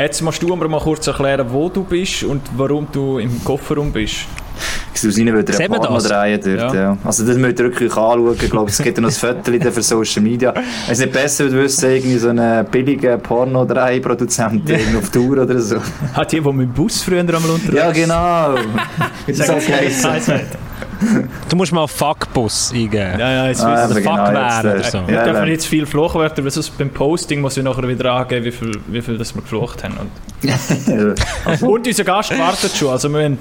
[0.00, 3.90] Jetzt musst du aber mal kurz erklären, wo du bist und warum du im Kofferraum
[3.92, 4.26] bist.
[4.94, 6.74] Aus ihnen würde er Porno drehen dort, ja.
[6.74, 6.98] ja.
[7.04, 8.36] Also das müsst ihr wirklich anschauen.
[8.40, 9.12] Ich glaube, es gibt noch ein
[9.44, 10.52] Viertel für Social Media.
[10.86, 15.60] Es ist nicht besser, wenn du wüsstest, irgendwie so einen billigen Porno-Dreh-Produzent auf Tour oder
[15.60, 15.76] so.
[16.14, 18.54] Hat die, der mit dem Bus früher einmal unterwegs Ja, genau.
[19.26, 19.90] das ist okay.
[21.48, 23.18] Du musst mal Fuckbus eingeben.
[23.18, 25.06] Ja, ja, jetzt ah, wissen genau, Fuck oder so.
[25.06, 28.12] Wir ja, dürfen nicht zu viel Fluchwörter, weil sonst beim Posting muss ich nachher wieder
[28.12, 29.96] angeben, wie viel, wie viel das wir geflucht haben.
[29.96, 33.38] Und, und unser Gast wartet schon, also wir müssen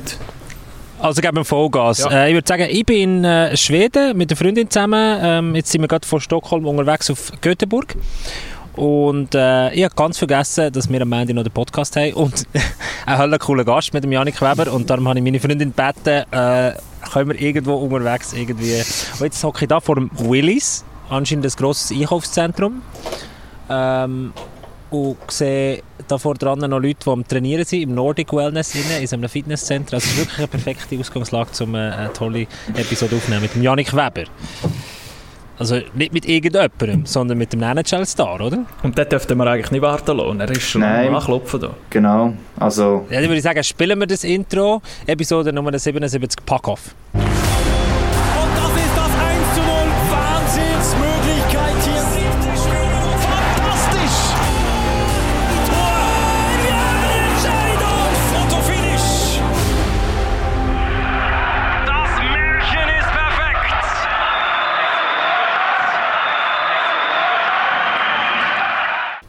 [0.99, 1.99] also geben wir Vollgas.
[1.99, 2.09] Ja.
[2.09, 5.19] Äh, ich würde sagen, ich bin in äh, Schweden mit einer Freundin zusammen.
[5.21, 7.95] Ähm, jetzt sind wir gerade von Stockholm unterwegs auf Göteborg.
[8.75, 12.45] Und äh, ich habe ganz vergessen, dass wir am Ende noch den Podcast haben und
[13.05, 14.71] einen coolen Gast mit dem Janik Weber.
[14.71, 16.73] Und darum habe ich meine Freundin gebeten, äh,
[17.11, 18.81] können wir irgendwo unterwegs irgendwie...
[19.13, 22.81] Und jetzt hocke ich da vor dem Willis, anscheinend ein grosses Einkaufszentrum.
[23.69, 24.33] Ähm,
[24.89, 29.13] und sehe da vor dran noch Leute, die am Trainieren sind, im Nordic Wellness, in
[29.13, 29.95] einem Fitnesscenter.
[29.95, 34.23] Also ist wirklich eine perfekte Ausgangslage, um eine tolle Episode aufzunehmen mit Janik Weber.
[35.59, 38.65] Also nicht mit irgendjemandem, sondern mit dem NHL-Star, oder?
[38.83, 40.39] Und dort dürften wir eigentlich nicht warten lassen.
[40.39, 41.69] Er ist schon Nein, anklopfen da.
[41.89, 43.07] Genau, also...
[43.09, 44.81] Ja, dann würde ich sagen, spielen wir das Intro.
[45.07, 46.93] Episode Nummer 77, Pack-Off.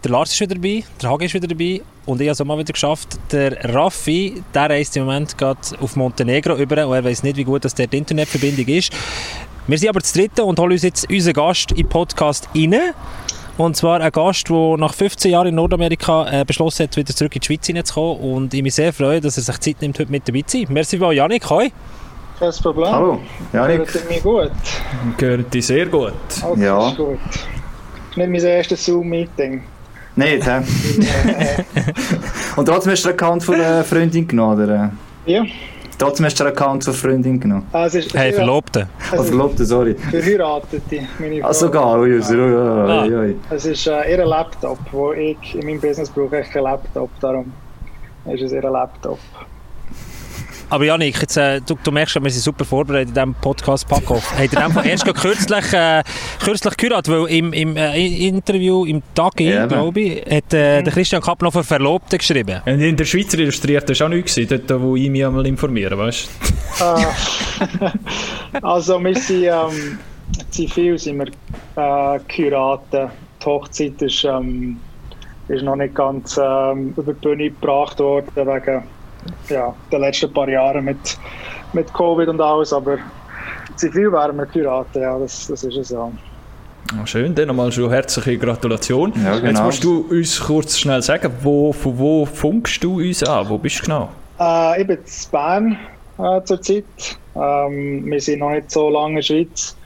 [0.05, 2.45] Der Lars ist wieder dabei, der Hagi ist wieder dabei und ich habe es auch
[2.45, 3.19] mal wieder geschafft.
[3.33, 7.43] Der Raffi, der reist im Moment gerade auf Montenegro über und er weiß nicht, wie
[7.43, 8.93] gut das der die Internetverbindung ist.
[9.67, 12.77] Wir sind aber das Dritte und holen uns jetzt unseren Gast den Podcast rein.
[13.57, 17.35] Und zwar ein Gast, der nach 15 Jahren in Nordamerika äh, beschlossen hat, wieder zurück
[17.35, 18.21] in die Schweiz hineinzukommen.
[18.21, 20.69] Und ich mich sehr freue, dass er sich Zeit nimmt, heute mit dabei zu sein.
[20.71, 21.51] Merci mal, Janik.
[21.51, 21.73] Hoi.
[22.39, 22.93] Kein Problem.
[22.93, 23.21] Hallo,
[23.53, 23.93] Janik.
[23.93, 24.53] Gehört mir gut?
[25.17, 26.13] Gehört dir sehr gut.
[26.41, 26.89] Okay, ja.
[26.89, 27.19] ist gut.
[27.19, 27.37] Das
[28.11, 29.65] ist nicht mein erstes Zoom-Meeting.
[30.19, 30.63] Nicht, hä?
[32.57, 34.91] Und trotzdem hast du den Account von einer Freundin genommen, oder?
[35.27, 35.45] Ja.
[35.97, 37.67] Trotzdem hast du den Account von einer Freundin genommen?
[37.73, 38.89] Also ist, hey, Verlobte.
[39.13, 39.95] Also, oh, Verlobte, sorry.
[39.95, 41.49] Verheiratete, meine Frau.
[41.49, 42.01] Ah, sogar?
[42.01, 43.37] Ui, ui, ui, ui.
[43.51, 47.53] Es ist äh, ihr Laptop, wo ich in meinem Business brauche ich keinen Laptop, darum
[48.27, 49.21] ist es ihr Laptop.
[50.71, 53.89] Aber Janik, jetzt, äh, du, du, merkst schon, wir sind super vorbereitet in diesem Podcast
[53.89, 54.39] Packoff.
[54.39, 56.03] Habt ihr einfach erst kürzlich, äh,
[56.45, 60.93] kürzlich gehört, weil im, im äh, Interview im Tag, ja, glaube ich, hat äh, der
[60.93, 62.61] Christian Kappnofer Verlobte geschrieben.
[62.67, 65.99] Und in der Schweizer Illustriert das war auch nichts, dort wo ich mich einmal informieren,
[65.99, 66.29] weißt
[66.79, 66.85] du?
[66.85, 67.15] Ah.
[68.63, 69.99] also wir sind, ähm,
[70.51, 71.29] zivil sind wir
[71.77, 73.09] äh, Kuraten.
[73.41, 74.79] Die Hochzeit ist, ähm,
[75.49, 78.83] ist noch nicht ganz ähm, über die Bühne gebracht worden, wegen
[79.49, 81.19] ja, den letzten paar Jahren mit,
[81.73, 82.99] mit Covid und alles, aber
[83.77, 86.11] zivil wären wir Piraten, ja, das, das ist es ja.
[86.95, 89.13] Oh, schön, dann nochmal schon herzliche Gratulation.
[89.23, 89.49] Ja, genau.
[89.49, 93.47] Jetzt musst du uns kurz schnell sagen, wo, von wo funkst du uns an?
[93.49, 94.09] Wo bist du genau?
[94.41, 95.79] Äh, ich bin in Bern
[96.19, 96.85] äh, zurzeit.
[97.37, 99.77] Ähm, wir sind noch nicht so lange in der Schweiz.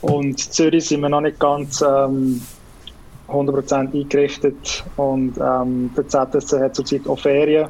[0.00, 2.40] Und in Zürich sind wir noch nicht ganz ähm,
[3.28, 4.84] 100% eingerichtet.
[4.96, 7.68] Und ähm, der ZSC hat zurzeit auch Ferien.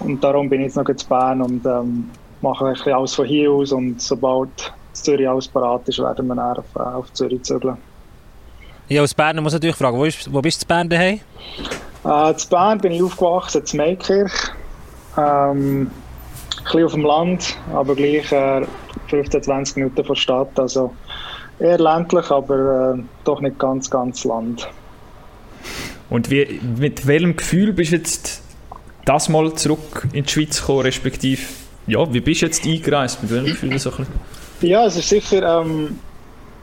[0.00, 3.26] Und darum bin ich jetzt noch in Bern und ähm, mache ein bisschen alles von
[3.26, 3.72] hier aus.
[3.72, 7.76] Und sobald Zürich alles parat ist, werden wir dann auf, äh, auf Zürich zügeln.
[8.88, 11.20] Ja, aus Bern muss ich natürlich fragen, wo, ist, wo bist du in Bern daheim?
[12.04, 14.32] Äh, in Bern bin ich aufgewachsen, in Meikirch.
[15.16, 18.66] Ähm, ein bisschen auf dem Land, aber gleich äh,
[19.08, 20.58] 15, 20 Minuten von der Stadt.
[20.58, 20.92] Also
[21.58, 24.68] eher ländlich, aber äh, doch nicht ganz, ganz Land.
[26.08, 28.42] Und wie, mit welchem Gefühl bist du jetzt
[29.04, 31.42] das mal zurück in die Schweiz kommen, respektive,
[31.86, 33.22] ja, wie bist du jetzt eingereist?
[33.22, 34.06] Mit welchem Gefühl so ein
[34.60, 35.98] Ja, es ist sicher ähm,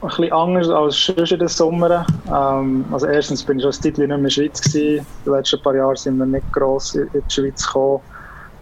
[0.02, 2.06] ein bisschen anders als schon in den Sommer.
[2.28, 5.06] Ähm, also erstens bin ich schon ein Zeit nicht mehr in der Schweiz gewesen.
[5.26, 8.02] Die letzten paar Jahre sind wir nicht gross in die Schweiz gekommen.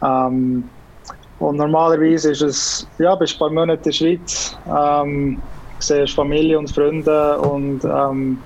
[0.01, 0.63] Ähm,
[1.39, 5.41] und normalerweise ist es, ja, bist ein paar Monate in der Schweiz, ähm,
[5.79, 8.37] siehst Familie und Freunde und ähm,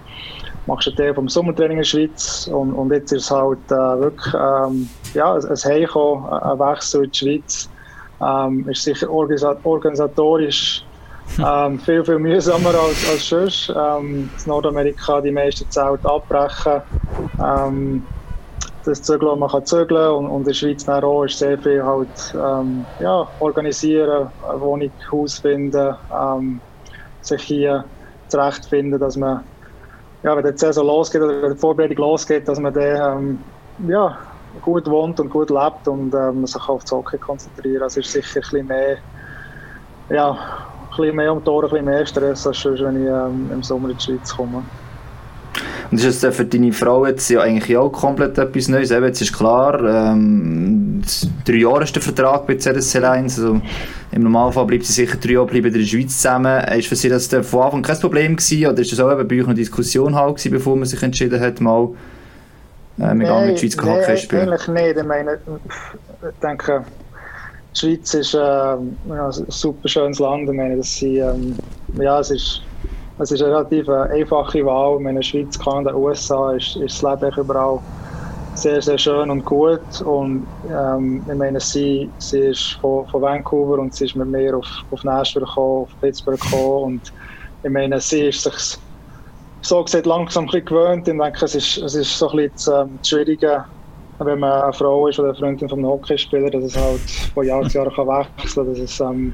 [0.66, 3.76] machst einen Teil vom Sommertraining in der Schweiz und, und jetzt ist es halt äh,
[3.76, 7.70] wirklich ähm, ja, ein Heimkommen, ein Wechsel in die Schweiz.
[8.22, 10.84] Ähm, ist sicher organisatorisch
[11.46, 13.74] ähm, viel, viel mühsamer als, als sonst.
[13.76, 16.82] Ähm, in Nordamerika die meisten Zelte abbrechen.
[17.42, 18.06] Ähm,
[18.86, 22.34] das Zügeln, man kann zügeln und, und in der Schweiz auch ist sehr viel halt,
[22.34, 26.60] ähm, ja, organisieren, eine Wohnung, Haus finden, ähm,
[27.22, 27.84] sich hier
[28.30, 29.44] zurechtfinden, dass man
[30.24, 33.40] ja, wenn die Saison losgeht oder wenn die Vorbereitung losgeht, dass man dann ähm,
[33.88, 34.18] ja,
[34.62, 37.84] gut wohnt und gut lebt und ähm, sich auf das Hockey konzentrieren.
[37.84, 38.98] Also ist sicher ein mehr,
[40.10, 40.38] ja,
[40.98, 43.98] ein mehr um Ohren, ein mehr Stress, als schon, wenn ich ähm, im Sommer in
[43.98, 44.64] die Schweiz komme.
[45.92, 48.92] Und ist das für deine Frau jetzt ja eigentlich auch komplett etwas Neues?
[48.92, 51.02] Eben, jetzt ist klar, ähm,
[51.46, 53.40] drei Jahre ist der Vertrag bei CSC 1.
[53.40, 53.60] Also
[54.12, 56.64] Im Normalfall bleibt sie sicher drei Jahre bleiben in der Schweiz zusammen.
[56.66, 58.68] Ist für sie das von Anfang kein Problem gewesen?
[58.68, 61.60] Oder ist das auch bei euch eine Diskussion halt gewesen, bevor man sich entschieden hat,
[61.60, 61.90] mal
[63.00, 64.50] äh, mit nee, in die Schweiz nee, Hockey spielen?
[64.50, 64.98] eigentlich nicht.
[64.98, 66.84] Ich meine, ich denke,
[67.74, 70.50] die Schweiz ist äh, ein super schönes Land.
[70.50, 71.56] Ich meine, dass sie, ähm,
[71.98, 72.62] ja, es ist
[73.20, 74.98] es ist eine relativ einfache Wahl.
[75.06, 77.80] In der Schweiz, Kanada, USA ist, ist das Leben überall
[78.56, 80.02] sehr, sehr schön und gut.
[80.06, 84.56] Und ähm, ich meine, sie, sie ist von, von Vancouver und sie ist mit mir
[84.56, 86.84] auf, auf Nashville gekommen, auf Pittsburgh gekommen.
[86.84, 87.14] Und
[87.64, 88.80] ich meine, sie ist sich
[89.62, 91.08] so gesagt langsam ein bisschen gewöhnt.
[91.08, 93.66] Ich denke, es ist, es ist so ein bisschen das, ähm, Schwierige,
[94.20, 97.02] wenn man eine Frau ist oder eine Freundin von einem Hockeyspieler, dass es halt
[97.34, 98.82] von Jahr zu Jahr kann wechseln kann.
[98.82, 99.34] Dass, ähm,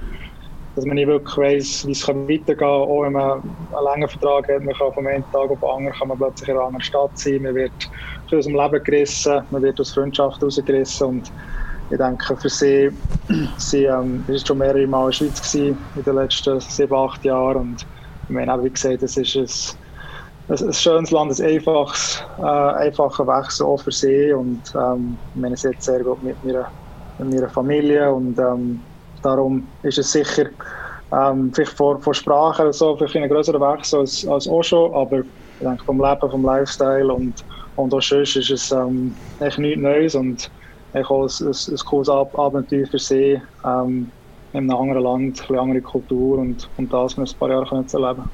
[0.76, 2.68] dass man nicht wirklich weiss, wie es weitergehen kann.
[2.68, 5.98] Auch wenn man einen langen Vertrag hat, man kann vom einen Tag auf den anderen
[5.98, 7.44] kann man plötzlich in einer anderen Stadt sein.
[7.44, 7.72] Man wird
[8.32, 11.08] aus dem Leben gerissen, man wird aus Freundschaft rausgerissen.
[11.08, 11.32] Und
[11.92, 12.90] ich denke, für sie,
[13.58, 17.24] sie ähm, ist schon mehrere Mal in der Schweiz gewesen, in den letzten sieben, acht
[17.24, 17.58] Jahren.
[17.58, 17.86] Und
[18.28, 19.85] ich meine, wie gesagt, es ist ein
[20.48, 25.56] ein, ein schönes Land, ein einfaches, äh, einfacher Wechsel auch für sie und ähm, meine,
[25.58, 26.70] sehr gut mit meiner,
[27.50, 28.82] Familie und ähm,
[29.22, 30.48] darum ist es sicher
[31.12, 35.20] ähm, vielleicht vor, vor Sprache so vielleicht ein größerer Wechsel als, als auch schon, aber
[35.20, 35.26] ich
[35.60, 37.44] denke vom Leben, vom Lifestyle und,
[37.76, 40.52] und auch sonst ist es ähm, echt nichts Neues und
[40.94, 44.12] ich auch ein, ein, ein cooles Abenteuer für sie ähm,
[44.52, 47.88] in einem anderen Land, eine andere Kultur und, und das wir ein paar Jahre können
[47.92, 48.32] erleben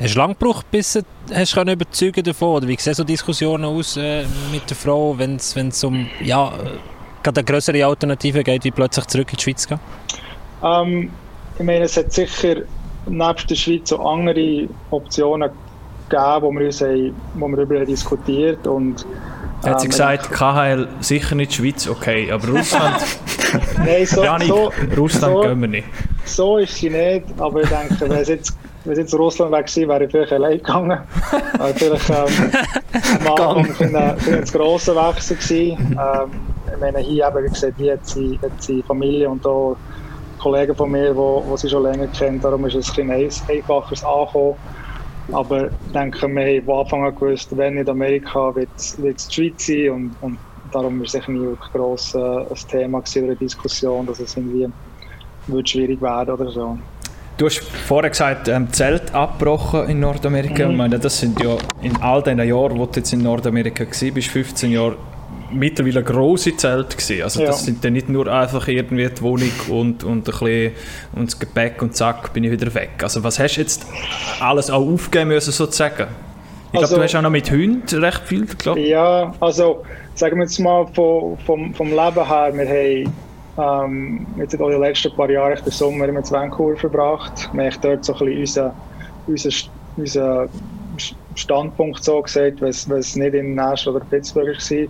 [0.00, 1.02] Hast du lange gebraucht, bis du
[1.34, 2.56] hast können überzeugen davon?
[2.56, 6.52] Oder wie sehen so Diskussionen aus äh, mit der Frau, wenn es um ja,
[7.22, 9.80] gerade eine größere Alternative geht, wie plötzlich zurück in die Schweiz gehen?
[10.62, 11.10] Ähm,
[11.58, 12.62] ich meine, es hat sicher
[13.06, 15.50] nebst der Schweiz so andere Optionen
[16.08, 19.04] gegeben, wo wir, uns haben, wo wir darüber diskutiert und
[19.64, 23.04] hat sie ähm, gesagt, KHL sicher nicht Schweiz, okay, aber Russland.
[23.78, 25.88] Nein, so, Janik, so, Russland so, gehen wir nicht.
[26.24, 28.56] So ist sie nicht, aber ich denke, wenn es jetzt
[28.88, 30.98] wenn es jetzt Russland gewesen wäre ich vielleicht allein gegangen.
[31.54, 32.50] Aber vielleicht ähm,
[33.26, 35.98] am Anfang ein, ein grosser Wechsel gewesen.
[36.00, 36.30] Ähm,
[36.72, 39.76] ich meine, hier eben, wie gesagt, hier hat sie, hat sie Familie und auch
[40.38, 42.40] Kollegen von mir, die sie schon länger kennen.
[42.40, 44.54] Darum ist es ein bisschen einfacher angekommen.
[45.32, 49.34] Aber ich denke, wir haben von Anfang an gewusst, wenn nicht Amerika, wird es die
[49.34, 49.90] Schweiz sein.
[49.90, 50.38] Und, und
[50.72, 54.68] darum war es nie wirklich gross äh, ein Thema oder eine Diskussion, dass es irgendwie
[55.48, 56.78] wird schwierig werden oder so.
[57.38, 60.64] Du hast vorher gesagt, ähm, Zelt abgebrochen in Nordamerika.
[60.64, 60.72] Mhm.
[60.72, 64.12] Ich meine, das sind ja in all den Jahren, wo du jetzt in Nordamerika warst,
[64.12, 64.96] bist 15 Jahre
[65.52, 67.22] mittlerweile grosse Zelte gewesen.
[67.22, 67.46] Also ja.
[67.46, 70.72] das sind dann nicht nur einfach irgendwie die Wohnung und, und ein bisschen
[71.14, 72.90] und das Gepäck und zack, bin ich wieder weg.
[73.02, 73.86] Also was hast du jetzt
[74.40, 76.08] alles auch aufgeben müssen sozusagen?
[76.72, 79.84] Ich also, glaube, du hast auch noch mit Hunden recht viel, glaube Ja, also
[80.16, 83.12] sagen wir jetzt mal vom, vom, vom Leben her, wir haben
[83.58, 87.50] ähm, jetzt auch die letzten paar Jahre den Sommer in Vancouver verbracht.
[87.52, 88.72] Wir haben dort so ein bisschen
[89.26, 90.48] unseren, unseren,
[91.34, 94.86] Standpunkt so gesagt, wenn es nicht in Nashville oder Pittsburgh war.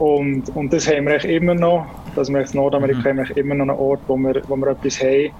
[0.00, 1.86] Und, und das haben wir immer noch.
[2.16, 3.24] Also wir in Nordamerika mhm.
[3.36, 5.30] immer noch einen Ort, wo wir, wo wir etwas haben.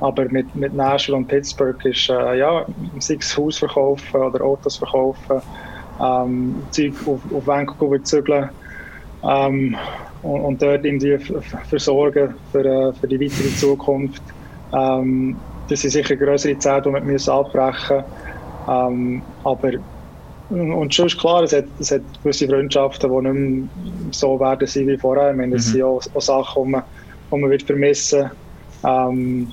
[0.00, 2.64] Aber mit, mit Nashville und Pittsburgh ist, äh, ja,
[2.98, 5.42] sei es Haus verkaufen oder Autos verkaufen,
[6.02, 8.48] ähm, Zeug auf, auf Vancouver zügeln.
[9.24, 9.76] Ähm,
[10.26, 11.18] und, und dort irgendwie
[11.68, 14.22] versorgen für, äh, für die weitere Zukunft.
[14.72, 15.36] Ähm,
[15.68, 18.04] das sind sicher größere Zeit, die wir müssen abbrechen müssen.
[18.68, 19.72] Ähm, aber
[20.48, 23.68] und schon ist klar, es hat, es hat gewisse Freundschaften, die nicht mehr
[24.12, 25.32] so werden sein wie vorher.
[25.32, 25.72] Ich meine, das mhm.
[25.72, 26.82] sind auch, auch Sachen, die man,
[27.32, 28.30] die man wird vermissen
[28.84, 29.48] ähm,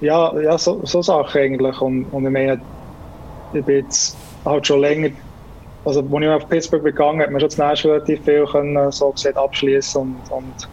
[0.00, 1.80] ja, ja so, so Sachen eigentlich.
[1.80, 2.60] Und, und ich meine,
[3.52, 5.10] ich bin jetzt halt schon länger
[5.84, 9.36] also als ich auf Pittsburgh begangen hat man schon Nashville relativ viel können, so gesagt
[9.36, 10.70] abschließen und, und,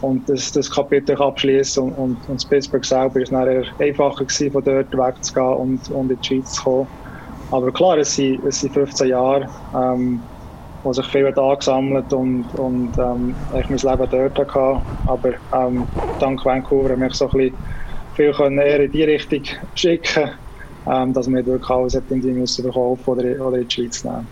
[0.00, 4.52] und das, das Kapitel abschließen und, und, und Pittsburgh selber ist dann eher einfacher gewesen,
[4.52, 6.88] von dort wegzugehen und, und in die Schweiz zu kommen.
[7.50, 10.28] Aber klar, es sind, es sind 15 Jahre, ähm,
[10.82, 14.82] wo sich viel hat angesammelt und, und ähm, ich mein Leben dort hatte.
[15.06, 17.58] Aber ähm, dank Vancouver habe ich so ein bisschen
[18.14, 19.42] viel können eher in die Richtung
[19.74, 20.30] schicken
[20.84, 24.26] dass wir alles irgendwie müssen verkaufen oder, oder in die Schweiz nehmen.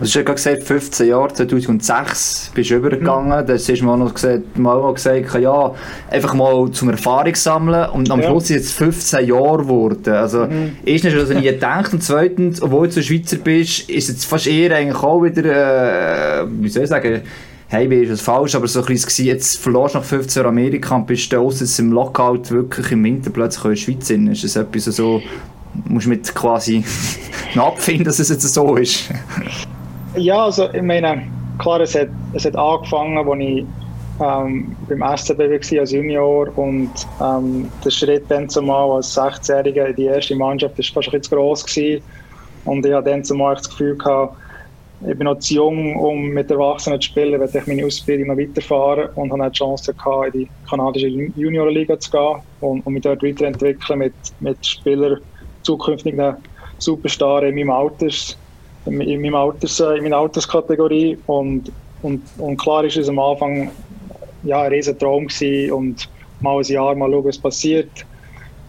[0.00, 3.46] Also du hast ja gesagt, 15 Jahre, 2006 bist du übergegangen, mhm.
[3.46, 5.74] da hast du mal noch gesagt, mal gesagt, ja,
[6.08, 8.28] einfach mal zum Erfahrung sammeln und am ja.
[8.28, 10.14] Schluss sind es 15 Jahre geworden.
[10.14, 10.76] Also mhm.
[10.84, 14.76] erstens hast du nie gedacht und zweitens, obwohl du Schweizer bist, ist es fast eher
[14.76, 17.22] eigentlich auch wieder, äh, wie soll ich sagen,
[17.68, 20.52] hey, wie ist das falsch, aber so ein bisschen, jetzt verlorst du nach 15 Jahren
[20.52, 24.28] Amerika und bist du aus im Lockout wirklich im Winter plötzlich in der Schweiz sind.
[24.28, 25.20] Ist das etwas so,
[25.84, 26.82] musst du mit quasi
[27.56, 29.10] abfinden, dass es jetzt so ist?
[30.16, 31.22] ja, also ich meine,
[31.58, 33.66] klar, es hat, es hat angefangen, als ich
[34.20, 39.96] ähm, beim SCB war als Junior und ähm, der Schritt dann zumal als 16-Jähriger in
[39.96, 42.02] die erste Mannschaft war fast ein bisschen zu gross gewesen.
[42.64, 44.36] und ich hatte dann zumal das Gefühl gehabt,
[45.06, 48.36] ich bin noch zu jung, um mit Erwachsenen zu spielen, weil ich meine Ausbildung noch
[48.36, 53.02] weiterfahren und habe die Chance gehabt, in die kanadische Juniorliga zu gehen und, und mich
[53.02, 55.20] dort weiterentwickeln mit, mit Spielern,
[55.62, 56.36] zukünftigen
[56.78, 58.36] Superstars in meinem Alters,
[58.86, 61.70] in, meinem Alters, in meiner Alterskategorie und,
[62.02, 63.70] und, und klar ist es am Anfang
[64.42, 65.28] ja, ein riesen Traum
[65.72, 66.08] und
[66.40, 67.90] mal ein Jahr mal schauen, was passiert.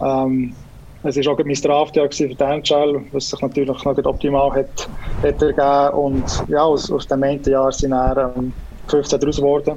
[0.00, 0.54] Ähm,
[1.02, 4.88] es war auch mein Strafjahr für die NHL, was sich natürlich noch optimal hat,
[5.22, 5.98] hat ergeben.
[5.98, 8.52] Und ja, aus, aus dem einen Jahr sind dann ähm,
[8.88, 9.76] 15 daraus geworden.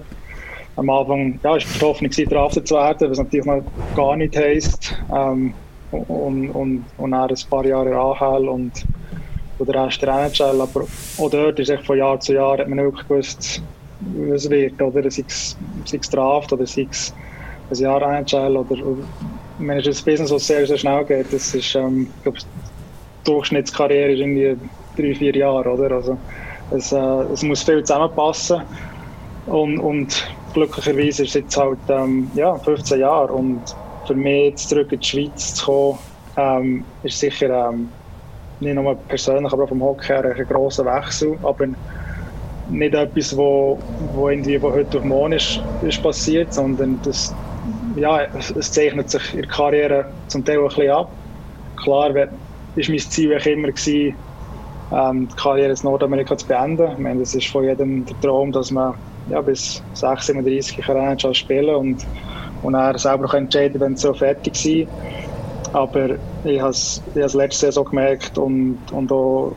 [0.76, 3.64] Am Anfang ja, ist die Hoffnung, Drafter zu werden, was natürlich noch
[3.96, 4.96] gar nicht heisst.
[5.16, 5.54] Ähm,
[5.92, 8.72] und, und, und dann ein paar Jahre AHL und,
[9.60, 10.60] und der Rest der NHL.
[10.60, 10.86] Aber
[11.20, 13.62] auch dort ist von Jahr zu Jahr hat man wirklich gewusst,
[14.18, 14.82] was wird.
[14.82, 17.14] Oder sei es Draft oder sei es
[17.70, 18.76] ein Jahr NHL oder
[19.70, 22.46] es ein Business, das sehr, sehr schnell geht, das ist, ähm, ich glaube, die
[23.24, 24.58] Durchschnittskarriere ist irgendwie
[24.98, 25.96] drei, vier Jahre, oder?
[25.96, 26.18] Also,
[26.72, 26.98] es, äh,
[27.34, 28.62] es muss viel zusammenpassen.
[29.46, 33.34] Und, und glücklicherweise ist es jetzt halt ähm, ja, 15 Jahre.
[33.34, 33.62] Und
[34.06, 36.00] für mich jetzt zurück in die Schweiz zu kommen,
[36.38, 37.90] ähm, ist sicher ähm,
[38.60, 41.68] nicht nur persönlich, aber auch vom Hockey her ein grosser Wechsel, aber
[42.70, 43.78] nicht etwas, wo,
[44.14, 47.34] wo, irgendwie, heute auf morgen ist, ist passiert, sondern das
[47.96, 51.12] ja, es zeichnet sich in der Karriere zum Teil ein bisschen ab.
[51.78, 52.28] Klar war
[52.76, 54.16] mein Ziel immer, gewesen,
[54.92, 56.92] ähm, die Karriere in Nordamerika zu beenden.
[56.92, 58.94] Ich meine, das ist von jedem der Traum, dass man
[59.30, 62.06] ja, bis 6, 37 kann spielen und,
[62.62, 64.90] und er selber entscheiden wenn es so fertig ist.
[65.74, 66.10] Aber
[66.44, 67.02] ich habe es
[67.34, 69.52] letztes Jahr so gemerkt und, und auch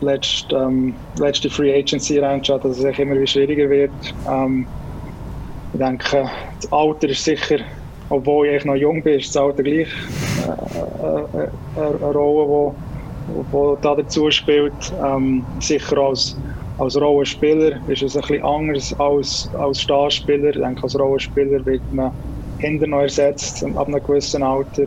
[0.00, 3.90] letzte, ähm, letzte Free Agency reingeschaut, dass es immer schwieriger wird.
[4.30, 4.66] Ähm,
[5.72, 6.30] ich denke,
[6.60, 7.58] das Alter ist sicher,
[8.08, 9.88] obwohl ich noch jung bin, ist das Alter gleich
[10.46, 12.74] äh, äh, äh eine Rolle,
[13.28, 14.72] die da dazu spielt.
[15.04, 16.36] Ähm, sicher als,
[16.78, 20.50] als Rollenspieler ist es ein bisschen anders als als Starspieler.
[20.50, 22.12] Ich denke, als Rollenspieler wird man
[22.58, 24.86] hinter noch ersetzt ab einem gewissen Alter.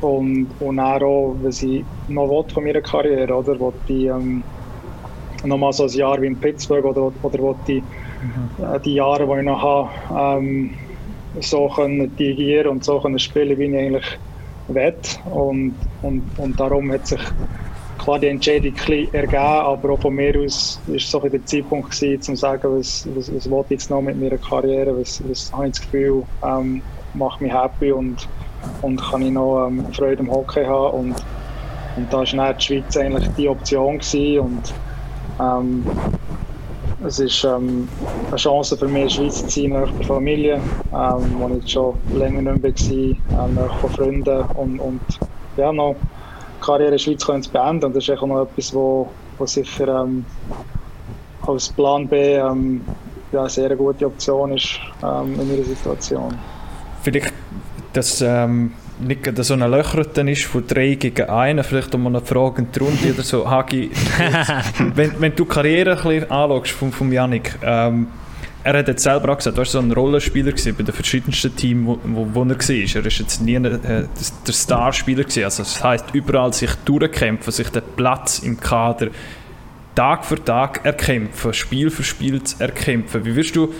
[0.00, 4.42] Und, und auch, was ich noch will von meiner Karriere, oder, will ich ähm,
[5.44, 7.82] nochmal so ein Jahr wie in Pittsburgh oder, oder will ich
[8.22, 8.82] mhm.
[8.82, 10.74] die Jahre, die ich noch habe, ähm,
[11.40, 14.18] so können dirigieren und so können spielen, wie ich eigentlich
[14.68, 14.94] will.
[15.32, 17.20] Und, und, und darum hat sich
[17.98, 22.16] klar die Entscheidung ein ergeben, aber auch von mir aus war so der Zeitpunkt gewesen,
[22.16, 25.52] um zu sagen, was, was, was will ich jetzt noch mit meiner Karriere, was, was
[25.52, 26.82] habe ich das Gefühl, ähm,
[27.14, 28.28] macht mich happy und,
[28.82, 31.24] und kann ich noch ähm, Freude am Hockey haben und,
[31.96, 34.74] und da war die Schweiz eigentlich die Option gewesen und
[35.40, 35.84] ähm,
[37.06, 37.88] es ist ähm,
[38.28, 41.70] eine Chance für mich, in der Schweiz zu sein, nach der Familie, ähm, wo ich
[41.70, 45.00] schon länger nicht mehr war, ähm, nach von Freunden und, und
[45.56, 47.86] ja, noch die Karriere in der Schweiz zu beenden.
[47.86, 50.24] Und das ist auch noch etwas, wo, wo sicher ähm,
[51.46, 52.82] als Plan B ähm,
[53.32, 56.34] ja, eine sehr gute Option ist ähm, in meiner Situation.
[57.02, 57.32] Vielleicht
[57.92, 58.72] das ähm,
[59.06, 63.22] nicht so ein Löchern ist von drei gegen einen, vielleicht um eine Frage Runde oder
[63.22, 63.48] so.
[63.48, 63.90] Hagi,
[64.94, 68.08] wenn, wenn du die Karriere ein bisschen anschaust von, von Janik, ähm,
[68.64, 71.54] er hat jetzt selber auch gesagt, du warst so ein Rollenspieler gewesen bei den verschiedensten
[71.56, 72.56] Teams, wo, wo, wo er war.
[72.58, 74.06] Er war jetzt nie äh,
[74.46, 75.44] der Starspieler gewesen.
[75.44, 79.08] Also das heisst, überall sich durchkämpfen, sich den Platz im Kader
[79.94, 83.24] Tag für Tag erkämpfen, Spiel für Spiel erkämpfen.
[83.24, 83.74] Wie wirst du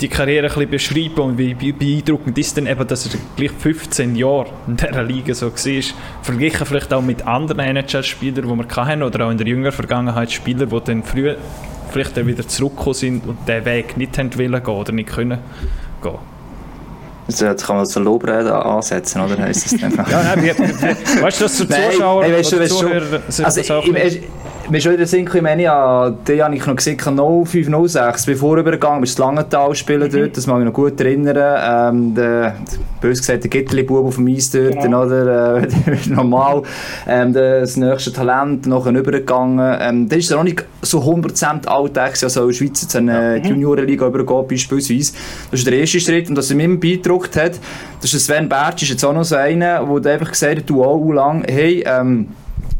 [0.00, 4.16] die Karriere ein bisschen beschreiben und wie beeindruckend ist denn eben, dass er gleich 15
[4.16, 5.82] Jahre in dieser Liga so war,
[6.22, 10.32] verglichen vielleicht auch mit anderen NHL-Spielern, die wir hatten, oder auch in der jüngeren Vergangenheit
[10.32, 11.36] Spieler, die dann früher
[11.90, 15.38] vielleicht dann wieder zurückgekommen sind und den Weg nicht haben wollen gehen oder nicht können
[16.02, 16.18] gehen.
[17.26, 20.10] Also jetzt kann man so Lobrede ansetzen, oder heisst das einfach?
[20.10, 24.22] ja, nein, weißt du, dass du Zuschauer nein, weißt du, weißt Zuhörer, also, ich,
[24.70, 29.00] mir schon wieder Sinn, ich meine, ja, den habe ich noch gesehen, 0506, bevor übergegangen,
[29.00, 30.16] bis Langenthal spielen mhm.
[30.16, 31.94] dort, das mag ich noch gut erinnern.
[31.94, 32.56] Ähm, der,
[33.00, 35.04] bös gesagt, der Gitterli-Bub auf dem Eis dort, genau.
[35.04, 35.68] oder, äh,
[36.08, 36.62] normal,
[37.06, 39.76] ähm, das nächste Talent nachher übergegangen.
[39.80, 43.48] Ähm, das ist ja noch nicht so 100% Alltag, also in Schweiz jetzt eine mhm.
[43.48, 45.12] Juniorenliga übergeht beispielsweise.
[45.50, 47.52] Das ist der erste Schritt und was mir beeindruckt hat,
[48.00, 50.82] das ist Sven Bertsch, ist jetzt auch noch so einer, der einfach gesagt hat, du
[50.84, 52.28] auch lang, hey, ähm,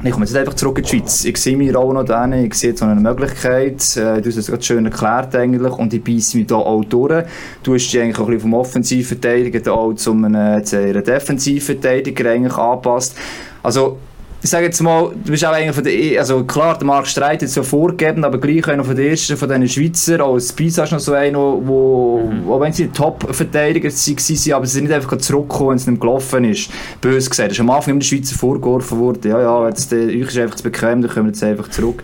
[0.02, 1.25] ich komme jetzt einfach zurück in die Schweiz.
[1.26, 3.97] Ich sehe mich auch noch da, ich sehe so eine Möglichkeit.
[3.97, 7.25] Du hast es gerade schön erklärt eigentlich und ich beiße mich da auch durch.
[7.62, 12.30] Du hast dich eigentlich auch ein bisschen vom Offensivverteidiger auch zu einem, zu einer Defensivverteidiger
[12.30, 13.14] eigentlich angepasst.
[13.62, 13.99] Also
[14.43, 17.43] ich sage jetzt mal, du bist auch einer von den, also klar, der Marc Streit
[17.43, 20.93] jetzt so vorgegeben, aber gleich einer von den ersten von diesen Schweizer, auch Spies hast
[20.93, 22.51] noch so einer, wo, mhm.
[22.51, 26.45] auch wenn sie Top-Verteidiger waren, aber sie sind nicht einfach zurückgekommen, wenn es nicht gelaufen
[26.45, 26.71] ist.
[27.03, 30.29] Bös gesagt, ist am Anfang immer der Schweizer vorgeworfen worden, ja, ja, jetzt, äh, euch
[30.29, 32.03] ist einfach zu bequem, dann kommen wir jetzt einfach zurück.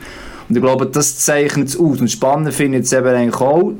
[0.48, 2.00] Und ich glaube, das zeichnet es aus.
[2.00, 3.72] Und spannend finde ich jetzt eben eigentlich auch,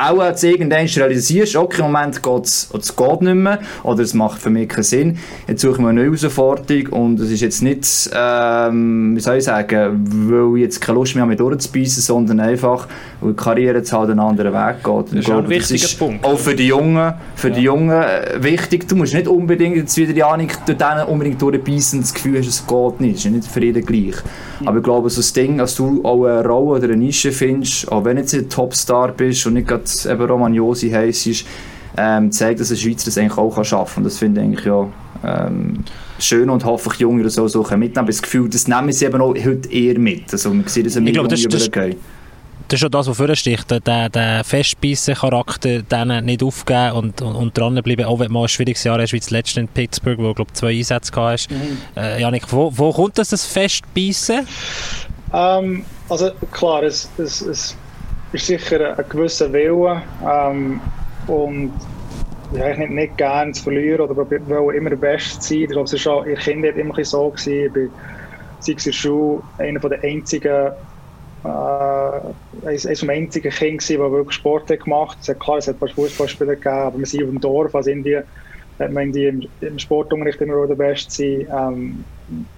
[0.00, 4.40] auch als irgendwann realisierst, okay, im Moment geht es geht nicht mehr oder es macht
[4.40, 5.18] für mich keinen Sinn.
[5.46, 9.36] Jetzt suche ich mir eine neue Herausforderung und es ist jetzt nicht, ähm, wie soll
[9.36, 12.88] ich sagen, weil ich jetzt keine Lust mehr habe, mich durchzubeissen, sondern einfach,
[13.20, 15.06] weil die Karriere jetzt halt einen anderen Weg geht.
[15.06, 16.24] Das ist glaube, ein wichtiger Punkt.
[16.24, 17.54] Auch für die Jungen, für ja.
[17.54, 18.88] die Jungen äh, wichtig.
[18.88, 22.48] Du musst nicht unbedingt jetzt wieder die Ahnung durch denen unbedingt durchbeissen das Gefühl hast,
[22.48, 23.18] es geht nicht.
[23.18, 24.16] Es ist nicht für jeden gleich.
[24.60, 24.68] Mhm.
[24.68, 27.90] Aber ich glaube, so das Ding, dass du auch eine Rolle oder eine Nische findest,
[27.90, 31.46] auch wenn du jetzt ein Topstar bist und nicht gerade eben Romagnosi heisst, ist,
[31.96, 34.02] ähm, zeigt, dass ein Schweizer das eigentlich auch schaffen kann.
[34.02, 34.88] Und das finde ich eigentlich ja
[35.22, 35.84] ähm,
[36.18, 37.98] schön und hoffe ich Junge oder so, so mitnehmen.
[37.98, 40.32] Aber das Gefühl, das nehmen sie eben auch heute eher mit.
[40.32, 41.70] Also man sieht das ich glaube, das, das,
[42.70, 43.68] das ist schon das, was vorsticht.
[43.68, 48.48] Der, der Festbeissen-Charakter denen nicht aufgeben und, und, und dranbleiben, auch wenn du mal ein
[48.48, 51.50] schwieriges Jahr hast, wie das letzte in Pittsburgh, wo du glaube zwei Einsätze gehabt hast.
[51.50, 51.78] Mhm.
[51.96, 54.46] Äh, Janik, wo, wo kommt das, das Festbeissen?
[55.34, 57.76] Ähm, also klar, es, es, es
[58.32, 60.80] ist sicher ein gewisser Wille ähm,
[61.26, 61.72] und
[62.52, 65.62] ja, ich nicht, nicht gerne zu verlieren oder will immer der Beste sein.
[65.62, 67.30] Ich glaube, es war schon in der Kindheit immer so.
[67.30, 67.52] Gewesen.
[67.52, 67.88] Ich war,
[68.60, 70.72] sei es in der Schule, einer der einzigen
[71.44, 75.22] äh, eines der einzigen Kinder, die wirklich Sport gemacht hat.
[75.22, 77.74] Es hat klar, es hat ein paar Fußballspieler gegeben, aber wir sind auf dem Dorf,
[77.74, 78.18] also in die,
[78.78, 81.74] hat man die im, im Sportunterricht immer der Beste sein.
[81.74, 82.04] Ähm,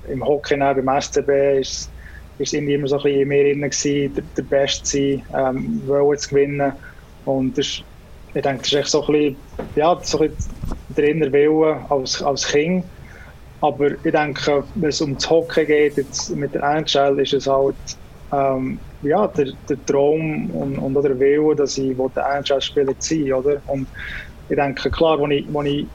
[0.09, 1.91] Im Hockey, beim SCB, ist
[2.39, 6.19] ist irgendwie immer so ein bisschen mehr drin gewesen, der, der Beste sein, ähm, wollen
[6.19, 6.73] zu gewinnen.
[7.25, 7.85] Und das ist,
[8.35, 9.37] ich denke, das ist echt so ein bisschen,
[9.77, 10.53] ja, so ein bisschen
[10.97, 12.85] der innere Wille als, als Kind.
[13.61, 17.47] Aber ich denke, wenn es um das Hockey geht, jetzt mit der NHL, ist es
[17.47, 17.77] halt
[18.33, 23.61] ähm, ja, der, der Traum und, und der Wille, dass ich der NHL-Spieler sein oder?
[23.67, 23.87] Und
[24.49, 25.87] ich denke, klar, als ich, als ich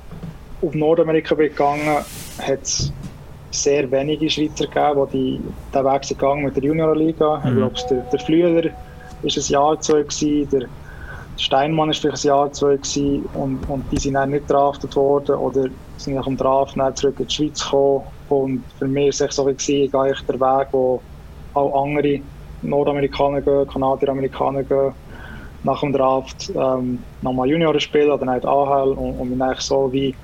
[0.62, 2.91] auf Nordamerika bin gegangen, hat es
[3.52, 5.41] sehr wenige Schweizer gegeben, die
[5.73, 7.38] den Weg sind gegangen mit der Juniorliga.
[7.38, 7.47] Mhm.
[7.47, 8.71] Ich glaube, der, der Flüeler war
[9.23, 10.67] ein Jahr, zwei, gewesen, der
[11.38, 15.36] Steinmann war vielleicht ein Jahr, zwei gewesen, und, und die sind dann nicht draftet worden
[15.36, 18.04] oder sind nach dem Draft zurück in die Schweiz gekommen.
[18.30, 21.02] Und für mich war es so, gewesen, ich gehe den Weg, wo
[21.57, 22.19] auch andere
[22.61, 24.93] Nordamerikaner gehen, Kanadier, Amerikaner gehen,
[25.63, 30.15] nach dem Draft ähm, nochmal Junioren spielen oder nicht AHL und, und mich so wie,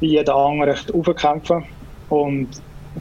[0.00, 1.64] wie jeder andere aufkämpfen.
[2.08, 2.48] Und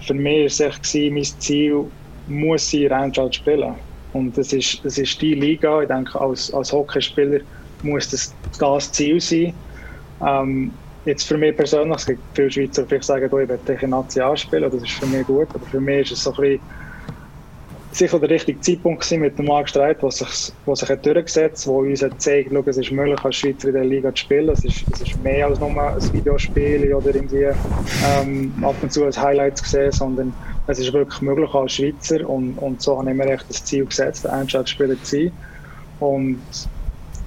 [0.01, 1.85] für mich war es mein Ziel,
[2.27, 3.75] muss sie Rheinland spielen.
[4.13, 5.81] Und das ist, das ist die Liga.
[5.81, 7.39] Ich denke, als, als Hockeyspieler
[7.83, 9.53] muss das das Ziel sein.
[10.25, 10.71] Ähm,
[11.05, 14.63] jetzt für mich persönlich, es gibt viele Schweizer, die vielleicht sagen, ich möchte National spielen,
[14.71, 16.59] das ist für mich gut, aber für mich ist es so ein bisschen
[17.97, 21.73] sicher der richtige Zeitpunkt gewesen mit dem Markt Streit, was sich, was sich durchgesetzt hat,
[21.73, 24.49] wo uns hat gezeigt hat, es ist möglich, als Schweizer in der Liga zu spielen.
[24.49, 27.47] Es ist, es ist mehr als nur ein Videospiel oder irgendwie
[28.05, 30.33] ähm, ab und zu als Highlights gesehen, sondern
[30.67, 33.85] es ist wirklich möglich als Schweizer und, und so habe ich mir echt das Ziel
[33.85, 35.31] gesetzt, der Einschaltspieler zu sein.
[35.99, 36.39] Und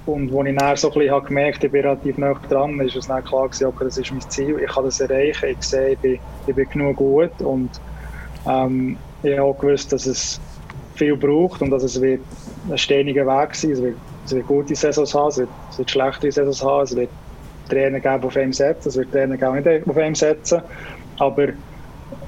[0.07, 2.95] und als ich dann so ein bisschen habe gemerkt ich bin relativ nah dran, ist
[2.95, 5.89] es dann klar gewesen, okay, das ist mein Ziel, ich kann das erreichen, ich sehe,
[5.89, 7.69] ich bin, ich bin genug gut und
[8.47, 10.41] ähm, ich habe auch gewusst, dass es
[11.01, 12.21] viel braucht und dass es wird
[12.69, 13.71] ein ständiger Weg sein.
[13.71, 16.95] Es wird, es wird gute Saisons haben, es wird, es wird schlechte Saisons haben, es
[16.95, 17.09] wird
[17.69, 20.61] Trainer geben, auf einem setzen, es wird Trainer die nicht auf einem setzen,
[21.17, 21.47] aber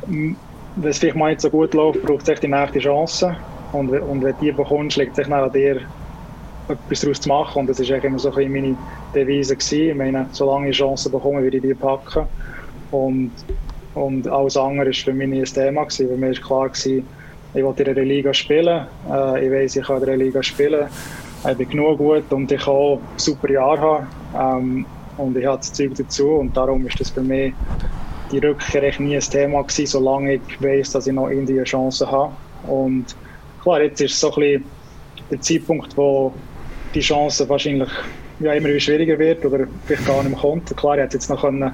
[0.08, 0.38] wenn
[0.84, 3.36] es vielleicht mal nicht so gut läuft, braucht es die nächste Chance.
[3.74, 5.82] Und, und wenn die bekommst, liegt es an dir,
[6.68, 7.60] etwas daraus zu machen.
[7.60, 8.78] Und das war immer so ein meine
[9.14, 9.90] Devise gewesen.
[9.90, 12.26] Ich meine, solange ich Chancen bekomme, würde ich die packen.
[12.92, 13.32] Und,
[13.96, 17.06] und alles andere war für mich ein Thema gewesen, weil mir ist klar gewesen,
[17.54, 18.88] ich will in einer Liga spielen.
[19.10, 20.88] Äh, ich weiß, ich kann in einer Liga spielen.
[21.50, 24.08] Ich bin genug gut und ich kann auch ein super Jahr haben.
[24.36, 24.86] Ähm,
[25.18, 27.54] und ich habe das Zeug dazu und darum ist das für mich
[28.32, 31.66] die Rückkehr echt nie ein Thema gewesen, solange ich weiß, dass ich noch irgendwie eine
[31.66, 32.32] Chance habe.
[32.68, 33.16] Und
[33.62, 34.66] klar, jetzt ist so ein bisschen
[35.30, 36.34] der Zeitpunkt, wo
[36.96, 37.89] die Chance wahrscheinlich
[38.39, 40.76] ja, immer schwieriger wird oder vielleicht gar nicht mehr kommt.
[40.76, 41.72] Klar, ich hätte jetzt noch können,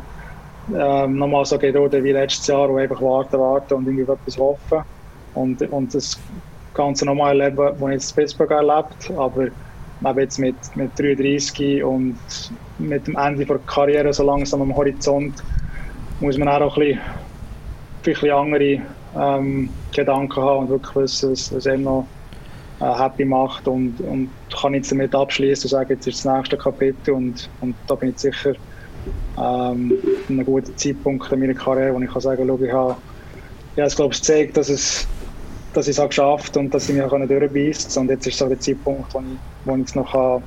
[0.76, 4.84] ähm, nochmal so gedulden wie letztes Jahr, wo einfach warten, warten und irgendwie etwas hoffen
[5.40, 6.20] und, und das
[6.74, 9.48] Ganze nochmal erleben, was ich jetzt in Pittsburgh erlebt aber
[10.06, 12.18] eben jetzt mit, mit 33 und
[12.78, 15.44] mit dem Ende der Karriere so langsam am Horizont
[16.22, 18.82] muss man auch ein bisschen, ein bisschen andere
[19.18, 22.08] ähm, Gedanken haben und wirklich wissen, was, was einem noch
[22.80, 23.68] äh, happy macht.
[23.68, 27.76] Und, und kann jetzt damit abschließen und sagen, jetzt ist das nächste Kapitel und, und
[27.88, 28.54] da bin ich sicher
[29.38, 29.94] ähm,
[30.30, 32.96] einen guten Zeitpunkt in meiner Karriere, wo ich kann sagen, schau, ich habe
[33.76, 35.08] ja, es glaube ich gezeigt, dass es
[35.74, 38.48] dass ich es habe geschafft und dass ich mich auch durchbeissen Und jetzt ist so
[38.48, 39.26] der Zeitpunkt, wo ich,
[39.66, 40.44] wo ich noch kann,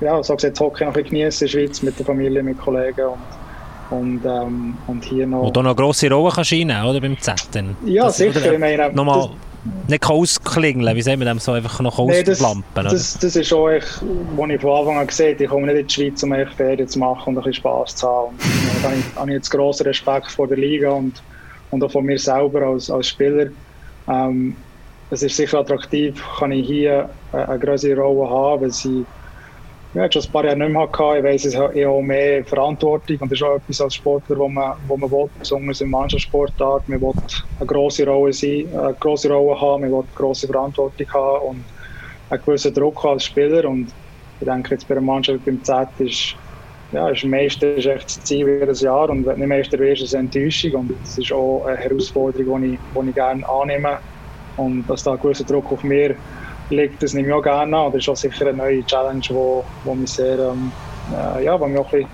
[0.00, 3.08] ja, so gesagt, Hockey noch genießen in der Schweiz mit der Familie, mit Kollegen
[3.90, 5.42] und, und, ähm, und hier noch...
[5.42, 7.36] Wo du noch eine grosse Rolle kannst rein, oder, beim Z?
[7.84, 8.40] Ja, das, sicher.
[8.40, 9.30] Oder, ich meine, nochmal,
[9.88, 13.52] nicht ausklingeln, wie sagen wir dem so, einfach noch auslampen, nee, das, das, das, ist
[13.52, 16.88] auch, was ich von Anfang an gesehen ich komme nicht in die Schweiz, um Ferien
[16.88, 18.28] zu machen und ein bisschen Spass zu haben.
[18.36, 21.22] Und da habe ich, habe ich jetzt grossen Respekt vor der Liga und,
[21.70, 23.48] und auch von mir selber als, als Spieler.
[24.08, 24.56] Ähm,
[25.10, 29.06] es ist sicher attraktiv, kann ich hier eine, eine größere Rolle haben, weil sie
[29.94, 31.18] ja, schon ein paar Jahre nicht mehr hatte.
[31.18, 34.48] Ich weiss, es hat auch mehr Verantwortung und das ist auch etwas als Sportler, wo
[34.48, 36.88] man, wo man will, besonders im Mannschaftssportart.
[36.88, 37.14] Man will
[37.58, 41.64] eine grosse Rolle sein, eine grosse Rolle haben, man will eine grosse Verantwortung haben und
[42.30, 43.64] einen gewissen Druck als Spieler.
[43.68, 43.88] Und
[44.40, 46.36] ich denke, jetzt bei der Mannschaft beim Z ist,
[46.92, 50.02] ja, ist Meister ist echt das Ziel jedes Jahr und wenn du nicht Meister wirst,
[50.02, 53.48] ist es eine Enttäuschung und das ist auch eine Herausforderung, die ich, die ich gerne
[53.48, 53.98] annehme
[54.56, 56.14] und dass da ein gewisser Druck auf mir
[56.70, 57.92] liegt, das nehme ich auch gerne an.
[57.92, 60.72] Das ist auch sicher eine neue Challenge, wo, wo mich sehr, ähm,
[61.12, 62.08] äh, ja, wo mich auch ein bisschen